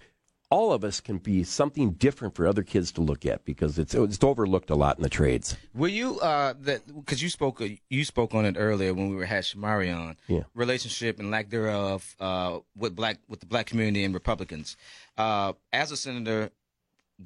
all 0.52 0.70
of 0.70 0.84
us 0.84 1.00
can 1.00 1.16
be 1.16 1.43
something 1.43 1.93
different 1.93 2.34
for 2.34 2.46
other 2.46 2.62
kids 2.62 2.93
to 2.93 3.00
look 3.00 3.25
at 3.25 3.43
because 3.46 3.78
it's 3.78 3.94
it's 3.94 4.22
overlooked 4.22 4.69
a 4.69 4.75
lot 4.75 4.99
in 4.99 5.02
the 5.02 5.08
trades. 5.08 5.56
Will 5.75 5.88
you 5.88 6.20
uh 6.20 6.52
that 6.60 6.82
because 6.87 7.22
you 7.22 7.31
spoke 7.31 7.62
you 7.88 8.04
spoke 8.04 8.34
on 8.34 8.44
it 8.44 8.56
earlier 8.58 8.93
when 8.93 9.08
we 9.08 9.16
were 9.16 9.25
had 9.25 9.44
Shamari 9.44 9.90
on 9.96 10.16
yeah. 10.28 10.43
relationship 10.54 11.19
and 11.19 11.31
lack 11.31 11.49
thereof 11.49 12.14
uh 12.20 12.58
with 12.76 12.94
black 12.94 13.16
with 13.28 13.40
the 13.40 13.46
black 13.46 13.64
community 13.66 14.04
and 14.04 14.12
Republicans. 14.12 14.76
Uh, 15.16 15.52
as 15.72 15.90
a 15.90 15.96
senator, 15.96 16.50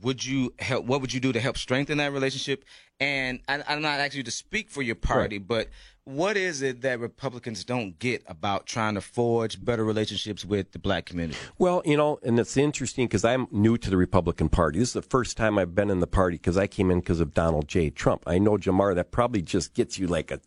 would 0.02 0.24
you 0.24 0.54
help? 0.58 0.84
What 0.84 1.00
would 1.00 1.12
you 1.12 1.20
do 1.20 1.32
to 1.32 1.40
help 1.40 1.58
strengthen 1.58 1.98
that 1.98 2.12
relationship? 2.12 2.64
And 3.00 3.40
I, 3.48 3.62
am 3.66 3.82
not 3.82 4.00
asking 4.00 4.18
you 4.18 4.24
to 4.24 4.30
speak 4.30 4.70
for 4.70 4.82
your 4.82 4.94
party, 4.94 5.38
right. 5.38 5.46
but 5.46 5.68
what 6.06 6.36
is 6.36 6.62
it 6.62 6.82
that 6.82 7.00
Republicans 7.00 7.64
don't 7.64 7.98
get 7.98 8.22
about 8.28 8.64
trying 8.64 8.94
to 8.94 9.00
forge 9.00 9.62
better 9.62 9.84
relationships 9.84 10.44
with 10.44 10.70
the 10.70 10.78
black 10.78 11.04
community? 11.04 11.36
Well, 11.58 11.82
you 11.84 11.96
know, 11.96 12.20
and 12.22 12.38
it's 12.38 12.56
interesting 12.56 13.06
because 13.06 13.24
I'm 13.24 13.48
new 13.50 13.76
to 13.76 13.90
the 13.90 13.96
Republican 13.96 14.48
Party. 14.48 14.78
This 14.78 14.90
is 14.90 14.94
the 14.94 15.02
first 15.02 15.36
time 15.36 15.58
I've 15.58 15.74
been 15.74 15.90
in 15.90 15.98
the 15.98 16.06
party 16.06 16.36
because 16.36 16.56
I 16.56 16.68
came 16.68 16.92
in 16.92 17.00
because 17.00 17.18
of 17.18 17.34
Donald 17.34 17.66
J. 17.66 17.90
Trump. 17.90 18.22
I 18.24 18.38
know, 18.38 18.52
Jamar, 18.52 18.94
that 18.94 19.10
probably 19.10 19.42
just 19.42 19.74
gets 19.74 19.98
you 19.98 20.06
like 20.06 20.30
a 20.30 20.40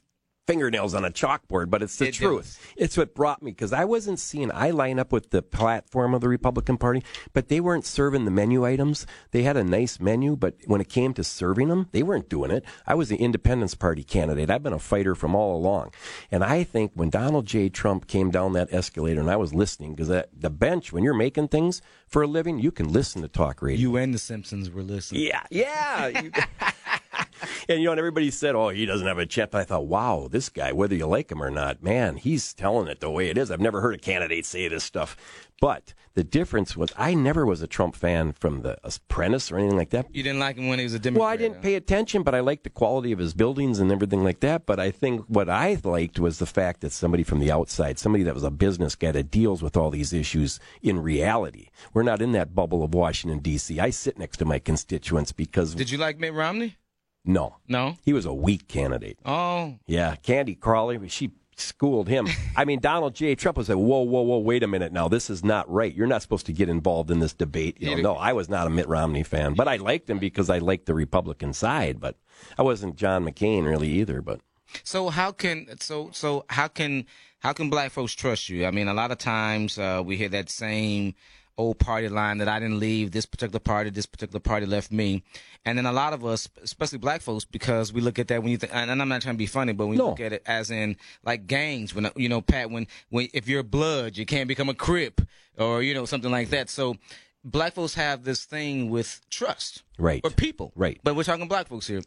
fingernails 0.49 0.95
on 0.95 1.05
a 1.05 1.11
chalkboard, 1.11 1.69
but 1.69 1.83
it's 1.83 1.95
the 1.97 2.07
it 2.07 2.15
truth. 2.15 2.73
It's 2.75 2.97
what 2.97 3.13
brought 3.13 3.43
me 3.43 3.51
because 3.51 3.71
I 3.71 3.85
wasn't 3.85 4.19
seeing. 4.19 4.51
I 4.51 4.71
line 4.71 4.97
up 4.97 5.11
with 5.11 5.29
the 5.29 5.43
platform 5.43 6.15
of 6.15 6.21
the 6.21 6.27
Republican 6.27 6.77
Party, 6.77 7.03
but 7.33 7.49
they 7.49 7.59
weren't 7.59 7.85
serving 7.85 8.25
the 8.25 8.31
menu 8.31 8.65
items. 8.65 9.05
They 9.29 9.43
had 9.43 9.57
a 9.57 9.63
nice 9.63 9.99
menu, 9.99 10.35
but 10.35 10.55
when 10.65 10.81
it 10.81 10.89
came 10.89 11.13
to 11.13 11.23
serving 11.23 11.67
them, 11.67 11.87
they 11.91 12.01
weren't 12.01 12.29
doing 12.29 12.49
it. 12.49 12.65
I 12.87 12.95
was 12.95 13.09
the 13.09 13.17
Independence 13.17 13.75
Party 13.75 14.03
candidate. 14.03 14.49
I've 14.49 14.63
been 14.63 14.73
a 14.73 14.79
fighter 14.79 15.13
from 15.13 15.35
all 15.35 15.55
along, 15.55 15.93
and 16.31 16.43
I 16.43 16.63
think 16.63 16.93
when 16.95 17.11
Donald 17.11 17.45
J. 17.45 17.69
Trump 17.69 18.07
came 18.07 18.31
down 18.31 18.53
that 18.53 18.73
escalator, 18.73 19.19
and 19.19 19.29
I 19.29 19.35
was 19.35 19.53
listening 19.53 19.93
because 19.93 20.07
the 20.07 20.49
bench, 20.49 20.91
when 20.91 21.03
you're 21.03 21.13
making 21.13 21.49
things 21.49 21.83
for 22.07 22.23
a 22.23 22.27
living, 22.27 22.57
you 22.57 22.71
can 22.71 22.91
listen 22.91 23.21
to 23.21 23.27
talk 23.27 23.61
radio. 23.61 23.79
You 23.79 23.97
and 23.97 24.15
the 24.15 24.19
Simpsons 24.19 24.71
were 24.71 24.81
listening. 24.81 25.21
Yeah, 25.21 25.43
yeah. 25.51 26.23
and 27.69 27.79
you 27.79 27.85
know, 27.85 27.91
and 27.91 27.99
everybody 27.99 28.31
said, 28.31 28.55
"Oh, 28.55 28.69
he 28.69 28.85
doesn't 28.85 29.07
have 29.07 29.17
a 29.17 29.25
chip." 29.25 29.53
I 29.55 29.63
thought, 29.63 29.87
"Wow, 29.87 30.27
this 30.29 30.49
guy, 30.49 30.71
whether 30.71 30.95
you 30.95 31.07
like 31.07 31.31
him 31.31 31.43
or 31.43 31.49
not, 31.49 31.83
man, 31.83 32.17
he's 32.17 32.53
telling 32.53 32.87
it 32.87 32.99
the 32.99 33.09
way 33.09 33.29
it 33.29 33.37
is." 33.37 33.51
I've 33.51 33.59
never 33.59 33.81
heard 33.81 33.95
a 33.95 33.99
candidate 33.99 34.45
say 34.45 34.67
this 34.67 34.83
stuff. 34.83 35.15
But 35.61 35.93
the 36.13 36.23
difference 36.23 36.75
was, 36.77 36.89
I 36.97 37.13
never 37.13 37.45
was 37.45 37.61
a 37.61 37.67
Trump 37.67 37.95
fan 37.95 38.31
from 38.33 38.61
The 38.61 38.77
Apprentice 38.83 39.51
or 39.51 39.57
anything 39.57 39.77
like 39.77 39.89
that. 39.91 40.07
You 40.11 40.23
didn't 40.23 40.39
like 40.39 40.57
him 40.57 40.67
when 40.69 40.79
he 40.79 40.83
was 40.83 40.93
a 40.93 40.99
Democrat. 40.99 41.21
Well, 41.21 41.29
I 41.29 41.37
didn't 41.37 41.61
pay 41.61 41.75
attention, 41.75 42.23
but 42.23 42.33
I 42.33 42.39
liked 42.39 42.63
the 42.63 42.69
quality 42.69 43.11
of 43.11 43.19
his 43.19 43.33
buildings 43.33 43.79
and 43.79 43.91
everything 43.91 44.23
like 44.23 44.39
that. 44.39 44.65
But 44.65 44.79
I 44.79 44.91
think 44.91 45.25
what 45.27 45.49
I 45.49 45.77
liked 45.83 46.19
was 46.19 46.39
the 46.39 46.45
fact 46.45 46.81
that 46.81 46.91
somebody 46.91 47.23
from 47.23 47.39
the 47.39 47.51
outside, 47.51 47.99
somebody 47.99 48.23
that 48.23 48.33
was 48.33 48.43
a 48.43 48.51
business 48.51 48.95
guy 48.95 49.11
that 49.11 49.31
deals 49.31 49.61
with 49.61 49.75
all 49.75 49.89
these 49.89 50.13
issues 50.13 50.59
in 50.81 50.99
reality. 50.99 51.67
We're 51.93 52.03
not 52.03 52.21
in 52.21 52.31
that 52.33 52.55
bubble 52.55 52.83
of 52.83 52.93
Washington 52.93 53.39
D.C. 53.39 53.79
I 53.79 53.89
sit 53.89 54.17
next 54.17 54.37
to 54.37 54.45
my 54.45 54.59
constituents 54.59 55.31
because. 55.31 55.75
Did 55.75 55.91
you 55.91 55.97
like 55.97 56.19
Mitt 56.19 56.33
Romney? 56.33 56.77
No. 57.25 57.57
No? 57.67 57.97
He 58.03 58.13
was 58.13 58.25
a 58.25 58.33
weak 58.33 58.67
candidate. 58.67 59.19
Oh. 59.25 59.75
Yeah. 59.85 60.15
Candy 60.15 60.55
Crowley, 60.55 61.07
she 61.09 61.31
schooled 61.55 62.07
him. 62.07 62.27
I 62.55 62.63
mean, 62.65 62.79
Donald 62.79 63.15
J. 63.15 63.35
Trump 63.35 63.57
was 63.57 63.67
like, 63.67 63.77
whoa, 63.77 64.01
whoa, 64.01 64.21
whoa, 64.21 64.37
wait 64.39 64.63
a 64.63 64.67
minute 64.67 64.93
now. 64.93 65.07
This 65.09 65.29
is 65.29 65.43
not 65.43 65.69
right. 65.69 65.93
You're 65.93 66.07
not 66.07 66.21
supposed 66.21 66.45
to 66.45 66.53
get 66.53 66.69
involved 66.69 67.11
in 67.11 67.19
this 67.19 67.33
debate. 67.33 67.77
You 67.81 67.97
know, 67.97 68.01
no, 68.01 68.15
I 68.15 68.33
was 68.33 68.47
not 68.49 68.65
a 68.65 68.69
Mitt 68.69 68.87
Romney 68.87 69.23
fan, 69.23 69.53
but 69.53 69.67
I 69.67 69.75
liked 69.75 70.09
him 70.09 70.19
because 70.19 70.49
I 70.49 70.59
liked 70.59 70.85
the 70.85 70.93
Republican 70.93 71.53
side, 71.53 71.99
but 71.99 72.15
I 72.57 72.61
wasn't 72.61 72.95
John 72.95 73.25
McCain 73.25 73.65
really 73.65 73.89
either, 73.89 74.21
but. 74.21 74.39
So 74.83 75.09
how 75.09 75.31
can, 75.31 75.67
so, 75.79 76.11
so 76.13 76.45
how 76.47 76.69
can, 76.69 77.05
how 77.39 77.53
can 77.53 77.69
black 77.69 77.91
folks 77.91 78.13
trust 78.13 78.47
you? 78.49 78.65
I 78.65 78.71
mean, 78.71 78.87
a 78.87 78.93
lot 78.93 79.11
of 79.11 79.17
times, 79.17 79.77
uh, 79.77 80.01
we 80.05 80.15
hear 80.15 80.29
that 80.29 80.49
same, 80.49 81.15
old 81.59 81.77
party 81.77 82.07
line 82.09 82.37
that 82.39 82.47
I 82.47 82.59
didn't 82.59 82.79
leave 82.79 83.11
this 83.11 83.25
particular 83.25 83.59
party, 83.59 83.89
this 83.89 84.05
particular 84.05 84.39
party 84.39 84.65
left 84.65 84.91
me. 84.91 85.21
And 85.65 85.77
then 85.77 85.85
a 85.85 85.91
lot 85.91 86.13
of 86.13 86.25
us, 86.25 86.47
especially 86.63 86.97
black 86.99 87.21
folks, 87.21 87.45
because 87.45 87.91
we 87.93 88.01
look 88.01 88.17
at 88.17 88.29
that 88.29 88.41
when 88.41 88.51
you 88.51 88.57
think, 88.57 88.73
and 88.73 88.89
I'm 88.89 89.09
not 89.09 89.21
trying 89.21 89.35
to 89.35 89.37
be 89.37 89.45
funny, 89.45 89.73
but 89.73 89.87
we 89.87 89.97
No. 89.97 90.09
look 90.09 90.19
at 90.21 90.33
it 90.33 90.41
as 90.45 90.71
in 90.71 90.95
like 91.23 91.45
gangs. 91.47 91.93
When 91.93 92.09
you 92.15 92.29
know, 92.29 92.41
Pat, 92.41 92.71
when 92.71 92.87
when 93.09 93.27
if 93.33 93.47
you're 93.47 93.61
blood, 93.63 94.17
you 94.17 94.25
can't 94.25 94.47
become 94.47 94.69
a 94.69 94.73
crip 94.73 95.21
or 95.57 95.83
you 95.83 95.93
know 95.93 96.05
something 96.05 96.31
like 96.31 96.49
that. 96.49 96.69
So 96.69 96.95
black 97.43 97.73
folks 97.73 97.93
have 97.95 98.23
this 98.23 98.45
thing 98.45 98.89
with 98.89 99.21
trust, 99.29 99.83
Right. 99.97 100.21
Or 100.23 100.29
people, 100.31 100.71
Right. 100.75 100.99
But 101.03 101.15
we're 101.15 101.23
talking 101.23 101.47
black 101.47 101.67
folks 101.67 101.87
here. 101.87 102.01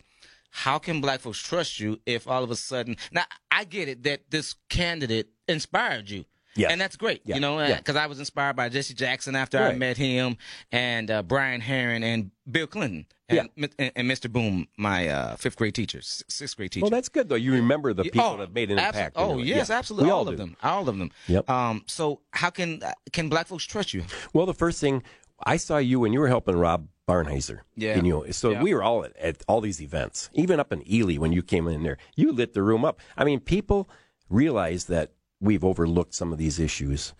How 0.50 0.78
can 0.78 1.00
black 1.00 1.20
folks 1.20 1.38
trust 1.38 1.78
you 1.80 2.00
if 2.06 2.26
all 2.28 2.42
of 2.44 2.50
a 2.50 2.56
sudden? 2.56 2.96
Now 3.10 3.24
I 3.50 3.64
get 3.64 3.88
it 3.88 4.02
that 4.04 4.30
this 4.30 4.54
candidate 4.68 5.28
inspired 5.48 6.10
you. 6.10 6.24
Yes. 6.54 6.70
And 6.72 6.80
that's 6.80 6.96
great, 6.96 7.22
Yeah. 7.24 7.36
you 7.36 7.40
know, 7.40 7.58
Yeah. 7.60 7.76
because 7.78 7.96
I 7.96 8.06
was 8.06 8.18
inspired 8.18 8.56
by 8.56 8.68
Jesse 8.68 8.94
Jackson 8.94 9.34
after 9.36 9.58
I 9.58 9.74
met 9.74 9.96
him, 9.96 10.36
and 10.70 11.10
uh, 11.10 11.22
Brian 11.22 11.60
Herron 11.60 12.02
and 12.02 12.30
Bill 12.50 12.66
Clinton, 12.66 13.06
and, 13.28 13.48
and, 13.56 13.92
and 13.96 14.10
Mr. 14.10 14.30
Boom, 14.30 14.68
my 14.76 15.08
uh, 15.08 15.36
fifth 15.36 15.56
grade 15.56 15.74
teacher, 15.74 16.00
sixth 16.02 16.56
grade 16.56 16.70
teacher. 16.72 16.82
Well, 16.84 16.90
that's 16.90 17.08
good 17.08 17.28
though. 17.30 17.36
You 17.36 17.52
remember 17.54 17.94
the 17.94 18.02
people 18.04 18.20
oh, 18.22 18.36
that 18.38 18.52
made 18.52 18.70
an 18.70 18.78
abso- 18.78 18.86
impact. 18.88 19.16
Oh 19.18 19.38
yes, 19.38 19.68
Yeah. 19.70 19.78
absolutely, 19.78 20.10
all 20.10 20.18
all 20.18 20.28
of 20.28 20.34
do. 20.34 20.36
them, 20.36 20.56
all 20.62 20.88
of 20.88 20.98
them. 20.98 21.10
Yep. 21.28 21.48
Um. 21.48 21.84
So 21.86 22.20
how 22.32 22.50
can 22.50 22.82
can 23.12 23.28
black 23.30 23.46
folks 23.46 23.64
trust 23.64 23.94
you? 23.94 24.04
Well, 24.34 24.44
the 24.44 24.52
first 24.54 24.80
thing 24.80 25.02
I 25.46 25.56
saw 25.56 25.78
you 25.78 25.98
when 26.00 26.12
you 26.12 26.20
were 26.20 26.28
helping 26.28 26.56
Rob 26.56 26.88
Barnheiser. 27.08 27.60
Yeah. 27.74 27.94
And, 27.94 28.06
you 28.06 28.12
know, 28.12 28.30
so 28.30 28.50
Yeah. 28.50 28.62
we 28.62 28.74
were 28.74 28.82
all 28.82 29.04
at, 29.04 29.16
at 29.16 29.42
all 29.48 29.60
these 29.60 29.80
events, 29.82 30.30
even 30.34 30.60
up 30.60 30.72
in 30.72 30.82
Ely 30.88 31.16
when 31.16 31.32
you 31.32 31.42
came 31.42 31.66
in 31.66 31.82
there. 31.82 31.96
You 32.14 32.30
lit 32.32 32.52
the 32.52 32.62
room 32.62 32.84
up. 32.84 33.00
I 33.16 33.24
mean, 33.24 33.40
people 33.40 33.88
realize 34.28 34.84
that 34.86 35.12
we've 35.42 35.64
overlooked 35.64 36.14
some 36.14 36.32
of 36.32 36.38
these 36.38 36.58
issues. 36.58 37.12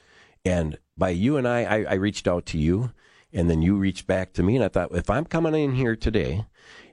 And 0.45 0.79
by 0.97 1.11
you 1.11 1.37
and 1.37 1.47
I, 1.47 1.64
I, 1.64 1.85
I 1.91 1.95
reached 1.95 2.26
out 2.26 2.47
to 2.47 2.59
you, 2.59 2.93
and 3.33 3.50
then 3.50 3.62
you 3.62 3.76
reached 3.76 4.07
back 4.07 4.33
to 4.35 4.43
me, 4.43 4.57
and 4.57 4.64
I 4.64 4.69
thought, 4.69 4.95
if 4.95 5.11
I'm 5.11 5.25
coming 5.25 5.55
in 5.55 5.75
here 5.75 5.97
today 5.97 6.47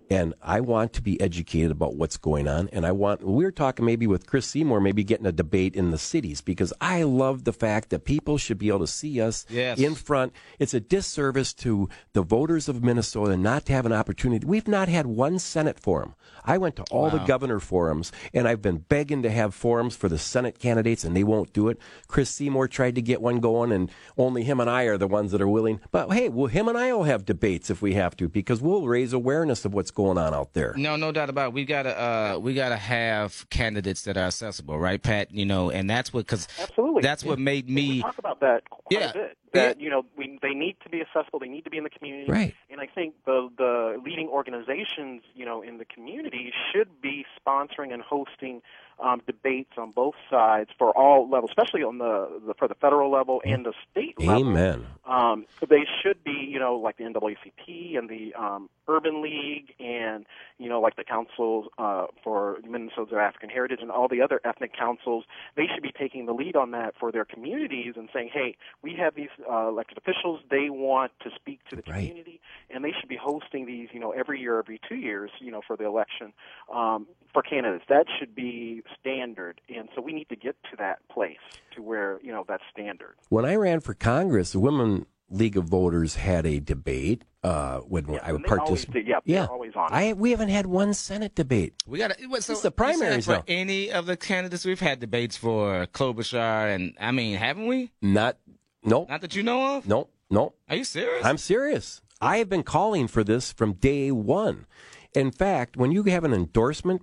and 0.09 0.33
I 0.41 0.59
want 0.61 0.93
to 0.93 1.01
be 1.01 1.19
educated 1.21 1.71
about 1.71 1.95
what's 1.95 2.17
going 2.17 2.47
on. 2.47 2.69
And 2.73 2.85
I 2.85 2.91
want, 2.91 3.23
we 3.23 3.43
were 3.43 3.51
talking 3.51 3.85
maybe 3.85 4.07
with 4.07 4.25
Chris 4.25 4.47
Seymour, 4.47 4.81
maybe 4.81 5.03
getting 5.03 5.25
a 5.25 5.31
debate 5.31 5.75
in 5.75 5.91
the 5.91 5.97
cities 5.97 6.41
because 6.41 6.73
I 6.81 7.03
love 7.03 7.43
the 7.43 7.53
fact 7.53 7.89
that 7.89 8.05
people 8.05 8.37
should 8.37 8.57
be 8.57 8.69
able 8.69 8.79
to 8.79 8.87
see 8.87 9.21
us 9.21 9.45
Yes. 9.49 9.79
in 9.79 9.95
front. 9.95 10.33
It's 10.57 10.73
a 10.73 10.79
disservice 10.79 11.53
to 11.55 11.89
the 12.13 12.23
voters 12.23 12.67
of 12.67 12.83
Minnesota 12.83 13.37
not 13.37 13.65
to 13.67 13.73
have 13.73 13.85
an 13.85 13.93
opportunity. 13.93 14.45
We've 14.45 14.67
not 14.67 14.87
had 14.89 15.05
one 15.05 15.37
Senate 15.39 15.79
forum. 15.79 16.15
I 16.43 16.57
went 16.57 16.75
to 16.77 16.83
all 16.89 17.09
the 17.09 17.19
governor 17.19 17.59
forums 17.59 18.11
and 18.33 18.47
I've 18.47 18.61
been 18.61 18.77
begging 18.77 19.21
to 19.23 19.29
have 19.29 19.53
forums 19.53 19.95
for 19.95 20.09
the 20.09 20.17
Senate 20.17 20.57
candidates 20.57 21.03
and 21.03 21.15
they 21.15 21.23
won't 21.23 21.53
do 21.53 21.67
it. 21.67 21.77
Chris 22.07 22.29
Seymour 22.29 22.67
tried 22.67 22.95
to 22.95 23.01
get 23.01 23.21
one 23.21 23.39
going 23.39 23.71
and 23.71 23.91
only 24.17 24.43
him 24.43 24.59
and 24.59 24.69
I 24.69 24.83
are 24.83 24.97
the 24.97 25.07
ones 25.07 25.31
that 25.31 25.41
are 25.41 25.47
willing. 25.47 25.79
But 25.91 26.11
hey, 26.11 26.29
well, 26.29 26.47
him 26.47 26.67
and 26.67 26.77
I 26.77 26.91
will 26.93 27.03
have 27.03 27.25
debates 27.25 27.69
if 27.69 27.81
we 27.81 27.93
have 27.93 28.15
to 28.17 28.27
because 28.27 28.61
we'll 28.61 28.87
raise 28.87 29.13
awareness 29.13 29.65
of 29.65 29.73
what's 29.73 29.91
going 29.91 29.98
on 30.07 30.17
out 30.33 30.53
there. 30.53 30.73
No, 30.77 30.95
no 30.95 31.11
doubt 31.11 31.29
about 31.29 31.47
it. 31.49 31.53
We 31.53 31.65
gotta 31.65 31.99
uh, 31.99 32.39
we 32.39 32.53
gotta 32.53 32.77
have 32.77 33.47
candidates 33.49 34.03
that 34.03 34.17
are 34.17 34.25
accessible, 34.27 34.79
right, 34.79 35.01
Pat? 35.01 35.31
You 35.31 35.45
know, 35.45 35.69
and 35.69 35.89
that's 35.89 36.13
what 36.13 36.25
because 36.25 36.47
Absolutely. 36.59 37.01
that's 37.01 37.23
what 37.23 37.39
made 37.39 37.67
we 37.67 37.73
me. 37.73 38.01
talk 38.01 38.17
about 38.17 38.39
that 38.41 38.69
quite 38.69 38.81
Yeah. 38.91 39.09
a 39.09 39.13
bit. 39.13 39.37
That 39.51 39.81
you 39.81 39.89
know, 39.89 40.03
we, 40.15 40.37
they 40.43 40.53
need 40.53 40.75
to 40.83 40.89
be 40.89 41.01
accessible. 41.01 41.39
They 41.39 41.47
need 41.47 41.63
to 41.63 41.71
be 41.71 41.77
in 41.77 41.83
the 41.83 41.89
community. 41.89 42.31
Right. 42.31 42.53
And 42.69 42.79
I 42.79 42.85
think 42.85 43.15
the 43.25 43.49
the 43.57 43.99
leading 44.05 44.27
organizations, 44.27 45.23
you 45.33 45.43
know, 45.43 45.63
in 45.63 45.79
the 45.79 45.85
community 45.85 46.53
should 46.71 47.01
be 47.01 47.25
sponsoring 47.43 47.91
and 47.91 48.01
hosting 48.03 48.61
um, 48.99 49.21
debates 49.25 49.71
on 49.77 49.89
both 49.89 50.13
sides 50.29 50.69
for 50.77 50.95
all 50.95 51.27
levels, 51.29 51.49
especially 51.49 51.81
on 51.81 51.97
the, 51.97 52.41
the 52.45 52.53
for 52.59 52.67
the 52.67 52.75
federal 52.75 53.09
level 53.11 53.41
and 53.43 53.65
the 53.65 53.73
state 53.89 54.19
level. 54.19 54.49
Amen. 54.49 54.85
Um, 55.05 55.45
they 55.67 55.85
should 56.03 56.23
be, 56.23 56.47
you 56.47 56.59
know, 56.59 56.75
like 56.75 56.97
the 56.97 57.05
NAACP 57.05 57.97
and 57.97 58.07
the 58.07 58.35
um, 58.35 58.69
Urban 58.89 59.21
League, 59.21 59.73
and 59.79 60.25
you 60.57 60.67
know, 60.67 60.81
like 60.81 60.95
the 60.95 61.03
Council 61.03 61.67
uh, 61.77 62.07
for 62.23 62.57
Minnesota's 62.67 63.13
African 63.13 63.49
Heritage 63.49 63.79
and 63.81 63.91
all 63.91 64.07
the 64.07 64.21
other 64.21 64.41
ethnic 64.43 64.71
councils. 64.77 65.25
They 65.55 65.67
should 65.73 65.83
be 65.83 65.91
taking 65.91 66.25
the 66.25 66.33
lead 66.33 66.55
on 66.55 66.71
that 66.71 66.95
for 66.99 67.11
their 67.11 67.25
communities 67.25 67.93
and 67.95 68.09
saying, 68.13 68.31
"Hey, 68.33 68.57
we 68.81 68.95
have 68.95 69.15
these 69.15 69.29
uh, 69.49 69.67
elected 69.67 69.97
officials. 69.97 70.41
They 70.49 70.69
want 70.69 71.11
to 71.21 71.29
speak 71.35 71.59
to 71.69 71.75
the 71.75 71.83
Right. 71.87 71.99
community, 71.99 72.41
and 72.69 72.83
they 72.83 72.91
should 72.99 73.09
be 73.09 73.17
hosting 73.17 73.65
these, 73.65 73.89
you 73.93 73.99
know, 73.99 74.11
every 74.11 74.39
year, 74.39 74.59
every 74.59 74.79
two 74.87 74.95
years, 74.95 75.31
you 75.39 75.51
know, 75.51 75.61
for 75.65 75.77
the 75.77 75.85
election 75.85 76.33
um, 76.73 77.07
for 77.33 77.41
candidates. 77.41 77.85
That 77.89 78.05
should 78.19 78.35
be 78.35 78.83
standard, 78.99 79.61
and 79.69 79.89
so 79.95 80.01
we 80.01 80.13
need 80.13 80.29
to 80.29 80.35
get 80.35 80.55
to 80.71 80.77
that 80.77 81.07
place 81.09 81.37
to 81.75 81.81
where 81.81 82.19
you 82.23 82.31
know 82.31 82.43
that's 82.47 82.63
standard." 82.71 83.15
When 83.29 83.45
I 83.45 83.55
ran 83.55 83.79
for 83.79 83.93
Congress, 83.93 84.51
the 84.51 84.59
Women 84.59 85.05
League 85.29 85.57
of 85.57 85.65
Voters 85.65 86.15
had 86.15 86.45
a 86.45 86.59
debate 86.59 87.23
uh, 87.43 87.79
when 87.79 88.05
I 88.23 88.31
would 88.31 88.41
and 88.41 88.45
participate. 88.45 89.05
do. 89.05 89.13
Yeah, 89.25 89.45
always 89.45 89.73
on. 89.75 89.89
I 89.93 90.13
we 90.13 90.31
haven't 90.31 90.49
had 90.49 90.65
one 90.65 90.93
Senate 90.93 91.35
debate. 91.35 91.73
We 91.87 91.97
gotta. 91.99 92.15
What, 92.27 92.43
so 92.43 92.53
It's 92.53 92.61
the 92.61 92.71
primaries 92.71 93.25
for 93.25 93.33
now. 93.33 93.43
any 93.47 93.91
of 93.91 94.05
the 94.05 94.17
candidates 94.17 94.65
we've 94.65 94.79
had 94.79 94.99
debates 94.99 95.37
for 95.37 95.85
Klobuchar, 95.87 96.73
and 96.75 96.95
I 96.99 97.11
mean, 97.11 97.37
haven't 97.37 97.67
we? 97.67 97.91
Not, 98.01 98.37
no, 98.83 99.05
Not 99.09 99.21
that 99.21 99.35
you 99.35 99.43
know 99.43 99.77
of. 99.77 99.87
no, 99.87 100.09
no. 100.29 100.53
Are 100.69 100.75
you 100.75 100.83
serious? 100.83 101.23
I'm 101.25 101.37
serious. 101.37 102.01
I 102.21 102.37
have 102.37 102.49
been 102.49 102.63
calling 102.63 103.07
for 103.07 103.23
this 103.23 103.51
from 103.53 103.73
day 103.73 104.11
one. 104.11 104.65
In 105.13 105.31
fact, 105.31 105.77
when 105.77 105.91
you 105.91 106.03
have 106.03 106.23
an 106.23 106.33
endorsement, 106.33 107.01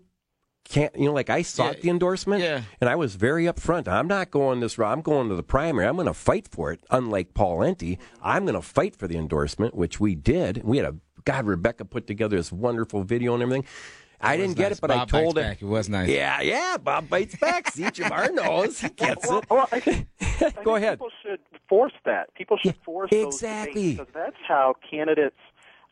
can't 0.69 0.95
you 0.99 1.07
know? 1.07 1.13
Like 1.13 1.31
I 1.31 1.43
sought 1.43 1.77
Yeah, 1.77 1.81
the 1.83 1.91
endorsement, 1.91 2.43
yeah. 2.43 2.63
and 2.81 2.91
I 2.91 2.97
was 2.97 3.15
very 3.17 3.45
upfront. 3.45 3.89
I'm 3.89 4.09
not 4.09 4.31
going 4.31 4.61
this 4.61 4.79
route. 4.79 4.93
I'm 4.93 5.03
going 5.03 5.29
to 5.29 5.35
the 5.35 5.43
primary. 5.43 5.87
I'm 5.87 5.95
going 5.97 6.07
to 6.07 6.15
fight 6.15 6.49
for 6.49 6.73
it. 6.73 6.81
Unlike 6.91 7.35
Pawlenty, 7.35 7.99
I'm 8.23 8.45
going 8.45 8.55
to 8.55 8.63
fight 8.63 8.97
for 8.97 9.07
the 9.09 9.17
endorsement, 9.17 9.75
which 9.75 10.01
we 10.01 10.15
did. 10.15 10.63
We 10.65 10.79
had 10.79 10.87
a 10.87 10.95
God. 11.25 11.47
Rebecca 11.47 11.85
put 11.85 12.07
together 12.07 12.37
this 12.37 12.53
wonderful 12.53 13.03
video 13.05 13.35
and 13.35 13.43
everything. 13.43 13.65
I 14.19 14.39
didn't 14.39 14.57
get 14.57 14.73
it, 14.73 14.81
but 14.81 14.89
Bob 14.89 15.03
I 15.03 15.05
told 15.21 15.35
bites 15.35 15.45
him. 15.45 15.51
back. 15.51 15.63
It 15.63 15.67
was 15.67 15.89
nice. 15.91 16.09
Yeah, 16.09 16.41
yeah. 16.41 16.79
Bob 16.79 17.09
bites 17.11 17.37
back. 17.37 17.71
See, 17.71 17.83
Jamar 17.85 18.33
knows. 18.33 18.81
He 18.81 18.89
gets 18.89 19.29
Well, 19.29 19.39
it. 19.41 19.51
well, 19.51 19.69
I 19.71 20.07
I 20.41 20.63
Go 20.65 20.77
ahead. 20.77 20.99
People 20.99 21.11
should 21.23 21.41
force 21.69 21.93
that. 22.07 22.33
People 22.35 22.57
should 22.57 22.75
Yeah, 22.77 22.85
force 22.85 23.11
those 23.11 23.35
exactly. 23.35 23.93
debates 23.93 23.99
because 23.99 24.15
that's 24.15 24.43
how 24.49 24.75
candidates, 24.91 25.37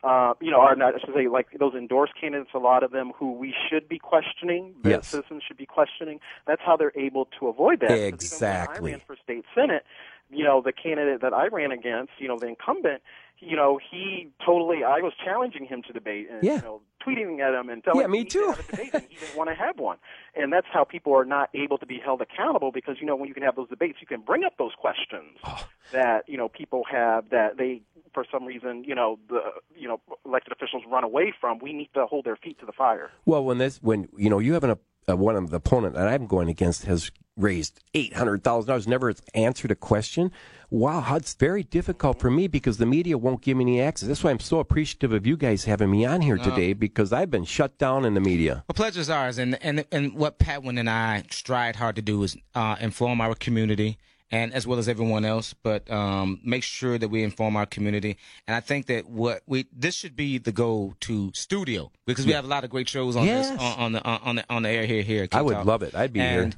uh, 0.05 0.33
you 0.39 0.51
know, 0.51 0.59
are 0.61 0.75
not. 0.75 0.93
I 0.95 0.99
should 0.99 1.13
say, 1.15 1.27
like 1.27 1.47
those 1.59 1.73
endorsed 1.73 2.13
candidates. 2.19 2.51
A 2.53 2.59
lot 2.59 2.83
of 2.83 2.91
them 2.91 3.11
who 3.17 3.33
we 3.33 3.53
should 3.69 3.89
be 3.89 3.97
questioning, 3.97 4.73
that 4.83 4.89
Yes. 4.89 5.07
citizens 5.07 5.43
should 5.47 5.57
be 5.57 5.65
questioning. 5.65 6.19
That's 6.45 6.61
how 6.63 6.77
they're 6.77 6.93
able 6.95 7.25
to 7.39 7.47
avoid 7.47 7.79
that. 7.81 7.91
Exactly. 7.91 8.91
I 8.91 8.93
ran 8.93 9.01
for 9.07 9.15
state 9.23 9.45
senate, 9.55 9.83
you 10.29 10.43
know, 10.43 10.61
the 10.61 10.73
candidate 10.73 11.21
that 11.21 11.33
I 11.33 11.47
ran 11.47 11.71
against, 11.71 12.13
you 12.19 12.27
know, 12.27 12.37
the 12.39 12.47
incumbent. 12.47 13.01
You 13.39 13.57
know, 13.57 13.77
he 13.91 14.29
totally. 14.45 14.85
I 14.85 14.99
was 15.01 15.11
challenging 15.23 15.65
him 15.65 15.81
to 15.87 15.93
debate, 15.93 16.27
and 16.31 16.41
Yeah. 16.41 16.55
you 16.55 16.61
know, 16.61 16.81
tweeting 17.05 17.41
at 17.41 17.53
him 17.53 17.69
and 17.69 17.83
telling 17.83 17.99
Yeah, 17.99 18.05
him 18.05 18.11
me 18.11 18.19
he 18.19 18.23
to 18.25 18.29
too. 18.39 18.55
a 18.57 18.63
debate, 18.63 18.93
and 18.93 19.03
he 19.09 19.17
didn't 19.19 19.35
want 19.35 19.49
to 19.49 19.55
have 19.55 19.77
one. 19.77 19.97
And 20.35 20.53
that's 20.53 20.67
how 20.71 20.85
people 20.85 21.13
are 21.13 21.25
not 21.25 21.49
able 21.53 21.77
to 21.79 21.85
be 21.85 21.99
held 21.99 22.21
accountable 22.21 22.71
because 22.71 22.95
you 23.01 23.05
know 23.05 23.15
when 23.17 23.27
you 23.27 23.33
can 23.33 23.43
have 23.43 23.57
those 23.57 23.67
debates, 23.67 23.97
you 23.99 24.07
can 24.07 24.21
bring 24.21 24.45
up 24.45 24.53
those 24.57 24.71
questions 24.79 25.37
Oh. 25.43 25.67
that 25.91 26.23
you 26.29 26.37
know 26.37 26.47
people 26.47 26.83
have 26.89 27.29
that 27.31 27.57
they 27.57 27.81
for 28.13 28.25
some 28.31 28.45
reason 28.45 28.85
you 28.85 28.95
know 28.95 29.19
the 29.27 29.41
you 29.75 29.87
know 29.89 29.99
elected 30.25 30.53
officials 30.53 30.83
run 30.89 31.03
away 31.03 31.33
from. 31.39 31.59
We 31.59 31.73
need 31.73 31.89
to 31.93 32.05
hold 32.05 32.23
their 32.25 32.37
feet 32.37 32.57
to 32.61 32.65
the 32.65 32.71
fire. 32.71 33.11
Well, 33.25 33.43
when 33.43 33.57
this, 33.57 33.79
when 33.83 34.07
you 34.17 34.29
know, 34.29 34.39
you 34.39 34.53
have 34.53 34.63
an, 34.63 34.77
a, 35.07 35.15
one 35.15 35.35
of 35.35 35.49
the 35.49 35.57
opponent 35.57 35.95
that 35.95 36.07
I'm 36.07 36.27
going 36.27 36.49
against 36.49 36.85
has 36.85 37.11
raised 37.37 37.81
eight 37.93 38.13
hundred 38.13 38.43
thousand 38.43 38.69
dollars, 38.69 38.87
never 38.87 39.13
answered 39.33 39.71
a 39.71 39.75
question. 39.75 40.31
Wow, 40.69 41.15
it's 41.15 41.33
very 41.35 41.63
difficult 41.63 42.19
for 42.19 42.31
me 42.31 42.47
because 42.47 42.77
the 42.77 42.85
media 42.85 43.17
won't 43.17 43.41
give 43.41 43.57
me 43.57 43.63
any 43.63 43.81
access. 43.81 44.07
That's 44.07 44.23
why 44.23 44.31
I'm 44.31 44.39
so 44.39 44.59
appreciative 44.59 45.13
of 45.13 45.27
you 45.27 45.37
guys 45.37 45.65
having 45.65 45.91
me 45.91 46.05
on 46.05 46.21
here 46.21 46.37
today 46.37 46.73
because 46.73 47.13
I've 47.13 47.29
been 47.29 47.45
shut 47.45 47.77
down 47.77 48.03
in 48.03 48.13
the 48.13 48.19
media. 48.19 48.63
Well, 48.67 48.73
pleasure's 48.73 49.09
ours, 49.09 49.37
and 49.37 49.61
and 49.63 49.85
and 49.91 50.15
what 50.15 50.39
Patwin 50.39 50.77
and 50.77 50.89
I 50.89 51.23
strive 51.29 51.75
hard 51.75 51.95
to 51.97 52.01
do 52.01 52.23
is 52.23 52.35
uh, 52.55 52.77
inform 52.79 53.21
our 53.21 53.35
community, 53.35 53.97
and 54.35 54.53
as 54.53 54.63
well 54.67 54.79
as 54.79 54.87
everyone 54.89 55.23
else, 55.23 55.53
but 55.67 55.89
um, 55.89 56.39
make 56.43 56.63
sure 56.63 56.97
that 56.97 57.09
we 57.09 57.23
inform 57.23 57.55
our 57.55 57.65
community. 57.65 58.17
And 58.47 58.53
I 58.55 58.59
think 58.69 58.87
that 58.87 59.03
what 59.09 59.41
we 59.47 59.65
this 59.71 59.95
should 59.95 60.15
be 60.15 60.37
the 60.47 60.51
go 60.51 60.95
to 61.07 61.31
studio 61.33 61.91
because 62.05 62.25
we 62.25 62.33
have 62.33 62.45
a 62.45 62.47
lot 62.55 62.63
of 62.65 62.69
great 62.69 62.89
shows 62.89 63.15
on 63.15 63.25
Yes. 63.25 63.49
this 63.49 63.59
on, 63.61 63.79
on 63.85 63.91
the 63.93 64.01
on 64.29 64.35
the 64.37 64.43
on 64.55 64.63
the 64.63 64.69
air 64.69 64.85
here 64.85 65.03
here. 65.03 65.23
at 65.23 65.33
I 65.35 65.41
would 65.41 65.53
Talk. 65.55 65.65
love 65.65 65.83
it. 65.83 65.95
I'd 65.95 66.11
be 66.13 66.19
here. 66.19 66.51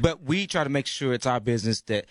But 0.00 0.22
we 0.24 0.46
try 0.46 0.64
to 0.64 0.70
make 0.70 0.86
sure 0.86 1.12
it's 1.12 1.26
our 1.26 1.40
business 1.40 1.80
that. 1.82 2.06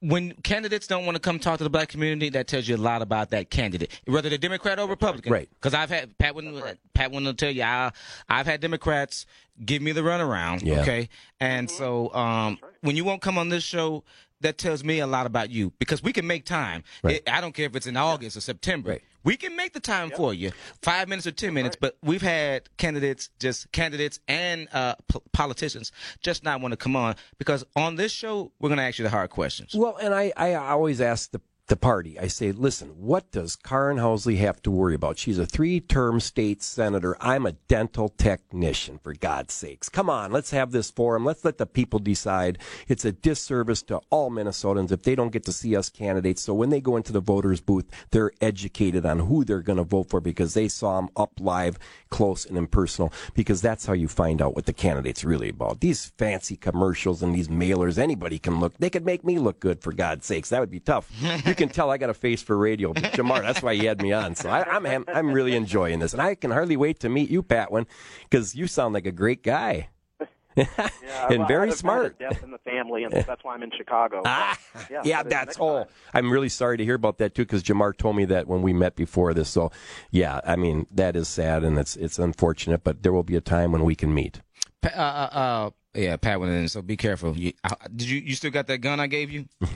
When 0.00 0.32
candidates 0.42 0.86
don't 0.86 1.06
want 1.06 1.16
to 1.16 1.20
come 1.20 1.38
talk 1.38 1.56
to 1.58 1.64
the 1.64 1.70
black 1.70 1.88
community, 1.88 2.28
that 2.36 2.46
tells 2.46 2.68
you 2.68 2.76
a 2.76 2.84
lot 2.90 3.00
about 3.00 3.30
that 3.30 3.48
candidate, 3.48 3.90
whether 4.04 4.28
they're 4.28 4.36
Democrat 4.36 4.78
or 4.78 4.86
Republican. 4.86 5.32
Right. 5.32 5.48
Because 5.54 5.72
I've 5.72 5.88
had 5.88 6.18
Pat 6.18 6.34
wouldn't 6.34 6.78
Pat 6.92 7.10
wouldn't 7.10 7.38
tell 7.38 7.50
you 7.50 7.62
I, 7.62 7.90
I've 8.28 8.44
had 8.44 8.60
Democrats 8.60 9.24
give 9.64 9.80
me 9.80 9.92
the 9.92 10.02
runaround. 10.02 10.62
Yeah. 10.62 10.82
Okay, 10.82 11.08
and 11.40 11.70
so 11.70 12.12
um, 12.12 12.58
when 12.82 12.96
you 12.96 13.04
won't 13.04 13.22
come 13.22 13.38
on 13.38 13.48
this 13.48 13.64
show, 13.64 14.04
that 14.40 14.58
tells 14.58 14.84
me 14.84 14.98
a 14.98 15.06
lot 15.06 15.26
about 15.26 15.50
you 15.50 15.72
because 15.78 16.02
we 16.02 16.12
can 16.12 16.26
make 16.26 16.44
time. 16.44 16.82
Right. 17.02 17.16
It- 17.16 17.28
I 17.30 17.40
don't 17.40 17.54
care 17.54 17.66
if 17.66 17.76
it's 17.76 17.86
in 17.86 17.96
August 17.96 18.36
or 18.36 18.40
September. 18.40 18.90
Right. 18.90 19.02
We 19.24 19.38
can 19.38 19.56
make 19.56 19.72
the 19.72 19.80
time 19.80 20.10
for 20.10 20.34
you, 20.34 20.52
five 20.82 21.08
minutes 21.08 21.26
or 21.26 21.32
ten 21.32 21.54
minutes. 21.54 21.76
But 21.80 21.96
we've 22.02 22.20
had 22.20 22.68
candidates, 22.76 23.30
just 23.40 23.72
candidates 23.72 24.20
and 24.28 24.68
uh, 24.70 24.96
p- 25.10 25.18
politicians, 25.32 25.92
just 26.20 26.44
not 26.44 26.60
want 26.60 26.72
to 26.72 26.76
come 26.76 26.94
on 26.94 27.16
because 27.38 27.64
on 27.74 27.96
this 27.96 28.12
show 28.12 28.52
we're 28.60 28.68
going 28.68 28.76
to 28.76 28.84
ask 28.84 28.98
you 28.98 29.02
the 29.02 29.08
hard 29.08 29.30
questions. 29.30 29.74
Well, 29.74 29.96
and 29.96 30.12
I, 30.14 30.30
I 30.36 30.54
always 30.56 31.00
ask 31.00 31.30
the 31.30 31.40
the 31.66 31.76
party, 31.76 32.18
I 32.18 32.26
say, 32.26 32.52
listen, 32.52 32.88
what 32.90 33.30
does 33.30 33.56
Karin 33.56 33.96
Housley 33.96 34.36
have 34.36 34.60
to 34.62 34.70
worry 34.70 34.94
about? 34.94 35.18
She's 35.18 35.38
a 35.38 35.46
three 35.46 35.80
term 35.80 36.20
state 36.20 36.62
senator. 36.62 37.16
I'm 37.20 37.46
a 37.46 37.52
dental 37.52 38.10
technician, 38.10 38.98
for 39.02 39.14
God's 39.14 39.54
sakes. 39.54 39.88
Come 39.88 40.10
on, 40.10 40.30
let's 40.30 40.50
have 40.50 40.72
this 40.72 40.90
forum. 40.90 41.24
Let's 41.24 41.42
let 41.42 41.56
the 41.56 41.64
people 41.64 42.00
decide. 42.00 42.58
It's 42.86 43.06
a 43.06 43.12
disservice 43.12 43.82
to 43.84 44.00
all 44.10 44.30
Minnesotans 44.30 44.92
if 44.92 45.04
they 45.04 45.14
don't 45.14 45.32
get 45.32 45.44
to 45.44 45.52
see 45.52 45.74
us 45.74 45.88
candidates. 45.88 46.42
So 46.42 46.52
when 46.52 46.68
they 46.68 46.82
go 46.82 46.98
into 46.98 47.12
the 47.12 47.20
voters' 47.20 47.62
booth, 47.62 47.90
they're 48.10 48.32
educated 48.42 49.06
on 49.06 49.20
who 49.20 49.42
they're 49.42 49.62
going 49.62 49.78
to 49.78 49.84
vote 49.84 50.10
for 50.10 50.20
because 50.20 50.52
they 50.52 50.68
saw 50.68 51.00
them 51.00 51.08
up 51.16 51.32
live, 51.40 51.78
close, 52.10 52.44
and 52.44 52.58
impersonal, 52.58 53.10
because 53.32 53.62
that's 53.62 53.86
how 53.86 53.94
you 53.94 54.08
find 54.08 54.42
out 54.42 54.54
what 54.54 54.66
the 54.66 54.74
candidate's 54.74 55.24
really 55.24 55.48
about. 55.48 55.80
These 55.80 56.12
fancy 56.18 56.56
commercials 56.56 57.22
and 57.22 57.34
these 57.34 57.48
mailers, 57.48 57.96
anybody 57.96 58.38
can 58.38 58.60
look. 58.60 58.76
They 58.76 58.90
could 58.90 59.06
make 59.06 59.24
me 59.24 59.38
look 59.38 59.60
good, 59.60 59.80
for 59.80 59.92
God's 59.92 60.26
sakes. 60.26 60.50
That 60.50 60.60
would 60.60 60.70
be 60.70 60.80
tough. 60.80 61.10
you 61.60 61.66
can 61.66 61.72
tell 61.72 61.90
I 61.90 61.98
got 61.98 62.10
a 62.10 62.14
face 62.14 62.42
for 62.42 62.56
radio. 62.56 62.92
But 62.92 63.04
Jamar, 63.04 63.42
that's 63.42 63.62
why 63.62 63.74
he 63.74 63.86
had 63.86 64.02
me 64.02 64.12
on. 64.12 64.34
So 64.34 64.48
I, 64.50 64.76
am 64.76 64.86
I'm, 64.86 65.04
I'm 65.08 65.32
really 65.32 65.54
enjoying 65.54 66.00
this, 66.00 66.12
and 66.12 66.20
I 66.20 66.34
can 66.34 66.50
hardly 66.50 66.76
wait 66.76 67.00
to 67.00 67.08
meet 67.08 67.30
you, 67.30 67.42
Patwin, 67.42 67.86
because 68.28 68.54
you 68.54 68.66
sound 68.66 68.94
like 68.94 69.06
a 69.06 69.12
great 69.12 69.42
guy. 69.42 69.88
yeah, 70.56 70.66
and 71.30 71.40
well, 71.40 71.48
very 71.48 71.72
smart. 71.72 72.18
Death 72.18 72.42
in 72.42 72.50
the 72.50 72.58
family, 72.58 73.04
and 73.04 73.12
that's 73.12 73.44
why 73.44 73.54
I'm 73.54 73.62
in 73.62 73.70
Chicago. 73.76 74.22
Ah, 74.24 74.58
yeah, 74.90 75.02
yeah, 75.04 75.22
that's 75.22 75.56
all. 75.58 75.84
time. 75.84 75.92
I'm 76.12 76.30
really 76.30 76.48
sorry 76.48 76.76
to 76.76 76.84
hear 76.84 76.94
about 76.94 77.18
that 77.18 77.34
too, 77.34 77.42
because 77.42 77.62
Jamar 77.62 77.96
told 77.96 78.16
me 78.16 78.24
that 78.26 78.46
when 78.46 78.62
we 78.62 78.72
met 78.72 78.96
before 78.96 79.34
this. 79.34 79.48
So, 79.48 79.70
yeah, 80.10 80.40
I 80.44 80.56
mean 80.56 80.86
that 80.92 81.16
is 81.16 81.28
sad 81.28 81.64
and 81.64 81.78
it's 81.78 81.96
it's 81.96 82.18
unfortunate, 82.18 82.84
but 82.84 83.02
there 83.02 83.12
will 83.12 83.22
be 83.22 83.36
a 83.36 83.40
time 83.40 83.72
when 83.72 83.84
we 83.84 83.94
can 83.94 84.14
meet. 84.14 84.40
Uh, 84.84 84.88
uh, 84.88 85.28
uh, 85.32 85.70
yeah, 85.94 86.16
Pat 86.16 86.40
went 86.40 86.52
in, 86.52 86.68
so 86.68 86.82
be 86.82 86.96
careful. 86.96 87.36
You, 87.36 87.52
uh, 87.62 87.74
did 87.94 88.08
you 88.08 88.20
you 88.20 88.34
still 88.34 88.50
got 88.50 88.66
that 88.66 88.78
gun 88.78 89.00
I 89.00 89.06
gave 89.06 89.30
you? 89.30 89.46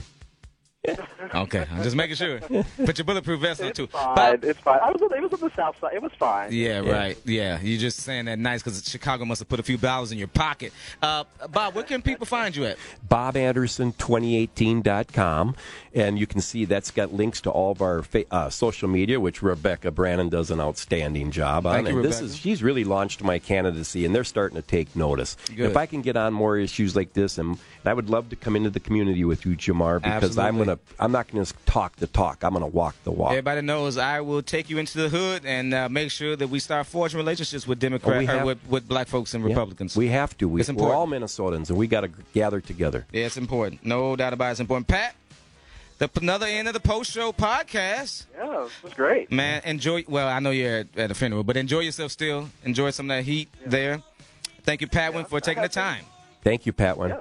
okay, 1.35 1.65
I'm 1.71 1.83
just 1.83 1.95
making 1.95 2.15
sure. 2.15 2.39
Put 2.39 2.97
your 2.97 3.05
bulletproof 3.05 3.39
vest 3.41 3.61
on 3.61 3.73
too. 3.73 3.85
Fine, 3.87 4.15
Bob- 4.15 4.43
it's 4.45 4.59
fine. 4.59 4.79
I 4.81 4.91
was, 4.91 5.01
it 5.01 5.21
was 5.21 5.33
on 5.33 5.39
the 5.41 5.51
south 5.55 5.77
side. 5.79 5.93
It 5.93 6.01
was 6.01 6.11
fine. 6.17 6.51
yeah, 6.53 6.79
right. 6.79 7.17
Yeah, 7.25 7.59
you're 7.61 7.79
just 7.79 7.99
saying 7.99 8.25
that 8.25 8.39
nice 8.39 8.63
because 8.63 8.83
Chicago 8.87 9.25
must 9.25 9.39
have 9.39 9.49
put 9.49 9.59
a 9.59 9.63
few 9.63 9.75
dollars 9.77 10.11
in 10.13 10.17
your 10.17 10.27
pocket. 10.29 10.71
Uh, 11.01 11.25
Bob, 11.49 11.75
where 11.75 11.83
can 11.83 12.01
people 12.01 12.25
find 12.25 12.55
you 12.55 12.63
at? 12.65 12.77
BobAnderson2018.com, 13.09 15.55
and 15.93 16.17
you 16.19 16.25
can 16.27 16.39
see 16.41 16.63
that's 16.65 16.91
got 16.91 17.13
links 17.13 17.41
to 17.41 17.49
all 17.49 17.71
of 17.71 17.81
our 17.81 18.01
fa- 18.03 18.25
uh, 18.31 18.49
social 18.49 18.87
media, 18.87 19.19
which 19.19 19.41
Rebecca 19.41 19.91
Brannon 19.91 20.29
does 20.29 20.49
an 20.49 20.61
outstanding 20.61 21.31
job 21.31 21.65
on. 21.67 21.73
Thank 21.73 21.89
you, 21.89 21.95
and 21.97 22.05
this 22.05 22.21
is 22.21 22.37
she's 22.37 22.63
really 22.63 22.83
launched 22.85 23.21
my 23.23 23.37
candidacy, 23.39 24.05
and 24.05 24.15
they're 24.15 24.23
starting 24.23 24.55
to 24.55 24.61
take 24.61 24.95
notice. 24.95 25.35
Good. 25.55 25.69
If 25.71 25.75
I 25.77 25.85
can 25.85 26.01
get 26.01 26.15
on 26.15 26.33
more 26.33 26.57
issues 26.57 26.95
like 26.95 27.11
this, 27.13 27.37
and, 27.37 27.49
and 27.49 27.59
I 27.87 27.93
would 27.93 28.09
love 28.09 28.29
to 28.29 28.35
come 28.37 28.55
into 28.55 28.69
the 28.69 28.79
community 28.79 29.25
with 29.25 29.45
you, 29.45 29.55
Jamar, 29.57 30.01
because 30.01 30.37
I'm 30.37 30.45
Absolutely. 30.55 30.68
Gonna 30.69 30.79
I'm 30.99 31.11
not 31.11 31.27
gonna 31.31 31.45
talk 31.65 31.95
the 31.97 32.07
talk. 32.07 32.43
I'm 32.43 32.53
gonna 32.53 32.67
walk 32.67 32.95
the 33.03 33.11
walk. 33.11 33.31
Everybody 33.31 33.61
knows 33.61 33.97
I 33.97 34.21
will 34.21 34.41
take 34.41 34.69
you 34.69 34.77
into 34.77 34.97
the 34.97 35.09
hood 35.09 35.45
and 35.45 35.73
uh, 35.73 35.89
make 35.89 36.11
sure 36.11 36.35
that 36.35 36.47
we 36.49 36.59
start 36.59 36.87
forging 36.87 37.17
relationships 37.17 37.67
with 37.67 37.79
Democrats, 37.79 38.27
Oh, 38.29 38.33
we 38.35 38.41
or 38.41 38.45
with, 38.45 38.59
with 38.67 38.87
black 38.87 39.07
folks 39.07 39.33
and 39.33 39.43
Yeah. 39.43 39.49
Republicans. 39.49 39.95
We 39.95 40.07
have 40.09 40.37
to. 40.37 40.47
We, 40.47 40.61
It's 40.61 40.71
we're 40.71 40.93
all. 40.93 41.07
Minnesotans, 41.07 41.69
and 41.69 41.77
we 41.77 41.87
got 41.87 42.01
to 42.01 42.09
gather 42.33 42.61
together. 42.61 43.05
Yeah, 43.11 43.25
it's 43.25 43.37
important. 43.37 43.83
No 43.83 44.15
doubt 44.15 44.33
about 44.33 44.49
it. 44.49 44.51
It's 44.51 44.59
important. 44.59 44.87
Pat, 44.87 45.15
the 45.97 46.09
another 46.21 46.45
end 46.45 46.67
of 46.67 46.73
the 46.73 46.79
post 46.79 47.11
show 47.11 47.31
podcast. 47.31 48.25
Yeah, 48.37 48.65
it 48.65 48.83
was 48.83 48.93
great. 48.93 49.31
Man, 49.31 49.61
enjoy. 49.65 50.05
Well, 50.07 50.27
I 50.27 50.39
know 50.39 50.51
you're 50.51 50.79
at, 50.79 50.87
at 50.97 51.11
a 51.11 51.15
funeral, 51.15 51.43
but 51.43 51.57
enjoy 51.57 51.79
yourself 51.79 52.11
still. 52.11 52.49
Enjoy 52.63 52.91
some 52.91 53.09
of 53.09 53.17
that 53.17 53.23
heat 53.23 53.49
there. 53.65 54.01
Thank 54.63 54.81
you, 54.81 54.87
Patwin, 54.87 55.25
for 55.25 55.39
taking 55.39 55.63
the 55.63 55.69
time. 55.69 56.05
Thank 56.43 56.65
you, 56.65 56.73
Patwin. 56.73 57.17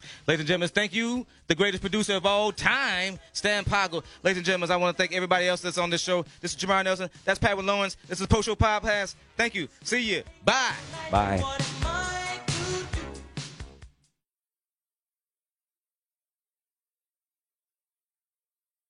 Yes. 0.00 0.10
Ladies 0.26 0.40
and 0.40 0.48
gentlemen, 0.48 0.68
thank 0.68 0.94
you, 0.94 1.26
the 1.46 1.54
greatest 1.54 1.80
producer 1.80 2.14
of 2.14 2.26
all 2.26 2.52
time, 2.52 3.18
Stan 3.32 3.64
Poggle. 3.64 4.04
Ladies 4.22 4.38
and 4.38 4.46
gentlemen, 4.46 4.70
I 4.70 4.76
want 4.76 4.96
to 4.96 5.00
thank 5.00 5.12
everybody 5.14 5.48
else 5.48 5.60
that's 5.60 5.78
on 5.78 5.90
this 5.90 6.00
show. 6.00 6.24
This 6.40 6.54
is 6.54 6.58
Jamar 6.58 6.84
Nelson. 6.84 7.10
That's 7.24 7.38
Patwin 7.38 7.66
Lawrence. 7.66 7.96
This 8.06 8.20
is 8.20 8.26
Post 8.26 8.46
Show 8.46 8.54
Podcast. 8.54 9.14
Thank 9.36 9.54
you. 9.54 9.68
See 9.82 10.02
you. 10.02 10.22
Bye. 10.44 10.72
Bye. 11.10 11.38
What 11.38 12.27